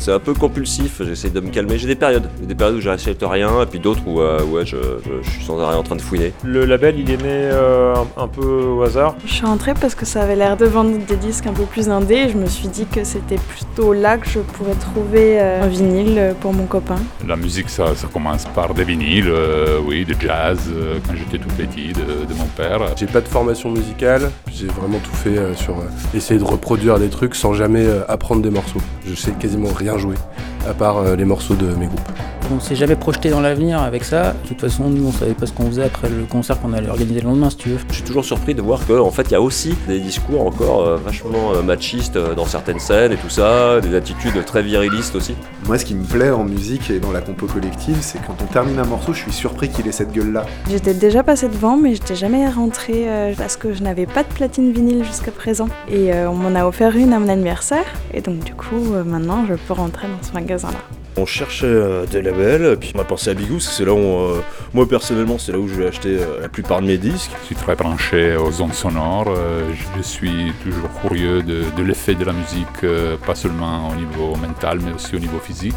[0.05, 1.79] C'est un peu compulsif, j'essaie de me calmer.
[1.79, 4.75] J'ai des périodes, des périodes où j'achète rien, et puis d'autres où euh, ouais, je,
[4.77, 6.33] je- je suis sans arrêt en train de fouiller.
[6.43, 9.15] Le label, il est né euh, un, un peu au hasard?
[9.25, 11.89] Je suis rentrée parce que ça avait l'air de vendre des disques un peu plus
[11.89, 15.63] indés et je me suis dit que c'était plutôt là que je pourrais trouver euh,
[15.63, 16.97] un vinyle pour mon copain.
[17.29, 21.39] La musique, ça, ça commence par des vinyles, euh, oui, de jazz, euh, quand j'étais
[21.39, 22.81] tout petit, de, de mon père.
[22.97, 25.83] J'ai pas de formation musicale, j'ai vraiment tout fait euh, sur euh,
[26.13, 28.81] essayer de reproduire des trucs sans jamais euh, apprendre des morceaux.
[29.09, 30.17] Je sais quasiment rien jouer,
[30.69, 32.01] à part euh, les morceaux de mes groupes.
[32.55, 34.35] On s'est jamais projeté dans l'avenir avec ça.
[34.43, 36.89] De toute façon, nous, on savait pas ce qu'on faisait après le concert qu'on allait
[36.89, 37.79] organiser le lendemain, si tu veux.
[37.89, 40.83] Je suis toujours surpris de voir qu'en fait, il y a aussi des discours encore
[40.83, 45.35] euh, vachement euh, machistes dans certaines scènes et tout ça, des attitudes très virilistes aussi.
[45.67, 48.47] Moi, ce qui me plaît en musique et dans la compo collective, c'est quand on
[48.53, 50.45] termine un morceau, je suis surpris qu'il ait cette gueule-là.
[50.69, 54.29] J'étais déjà passée devant, mais j'étais jamais rentrée euh, parce que je n'avais pas de
[54.29, 55.69] platine vinyle jusqu'à présent.
[55.89, 57.85] Et euh, on m'en a offert une à mon anniversaire.
[58.13, 60.79] Et donc, du coup, euh, maintenant, je peux rentrer dans ce magasin-là.
[61.19, 63.93] On cherchait euh, des labels, puis on a pensé à Bigou, parce que c'est là
[63.93, 64.41] où, euh,
[64.73, 67.33] moi personnellement, c'est là où je vais acheter euh, la plupart de mes disques.
[67.43, 69.27] Je suis très branché aux ondes sonores.
[69.29, 73.95] euh, je suis toujours curieux de, de l'effet de la musique, euh, pas seulement au
[73.95, 75.75] niveau mental, mais aussi au niveau physique.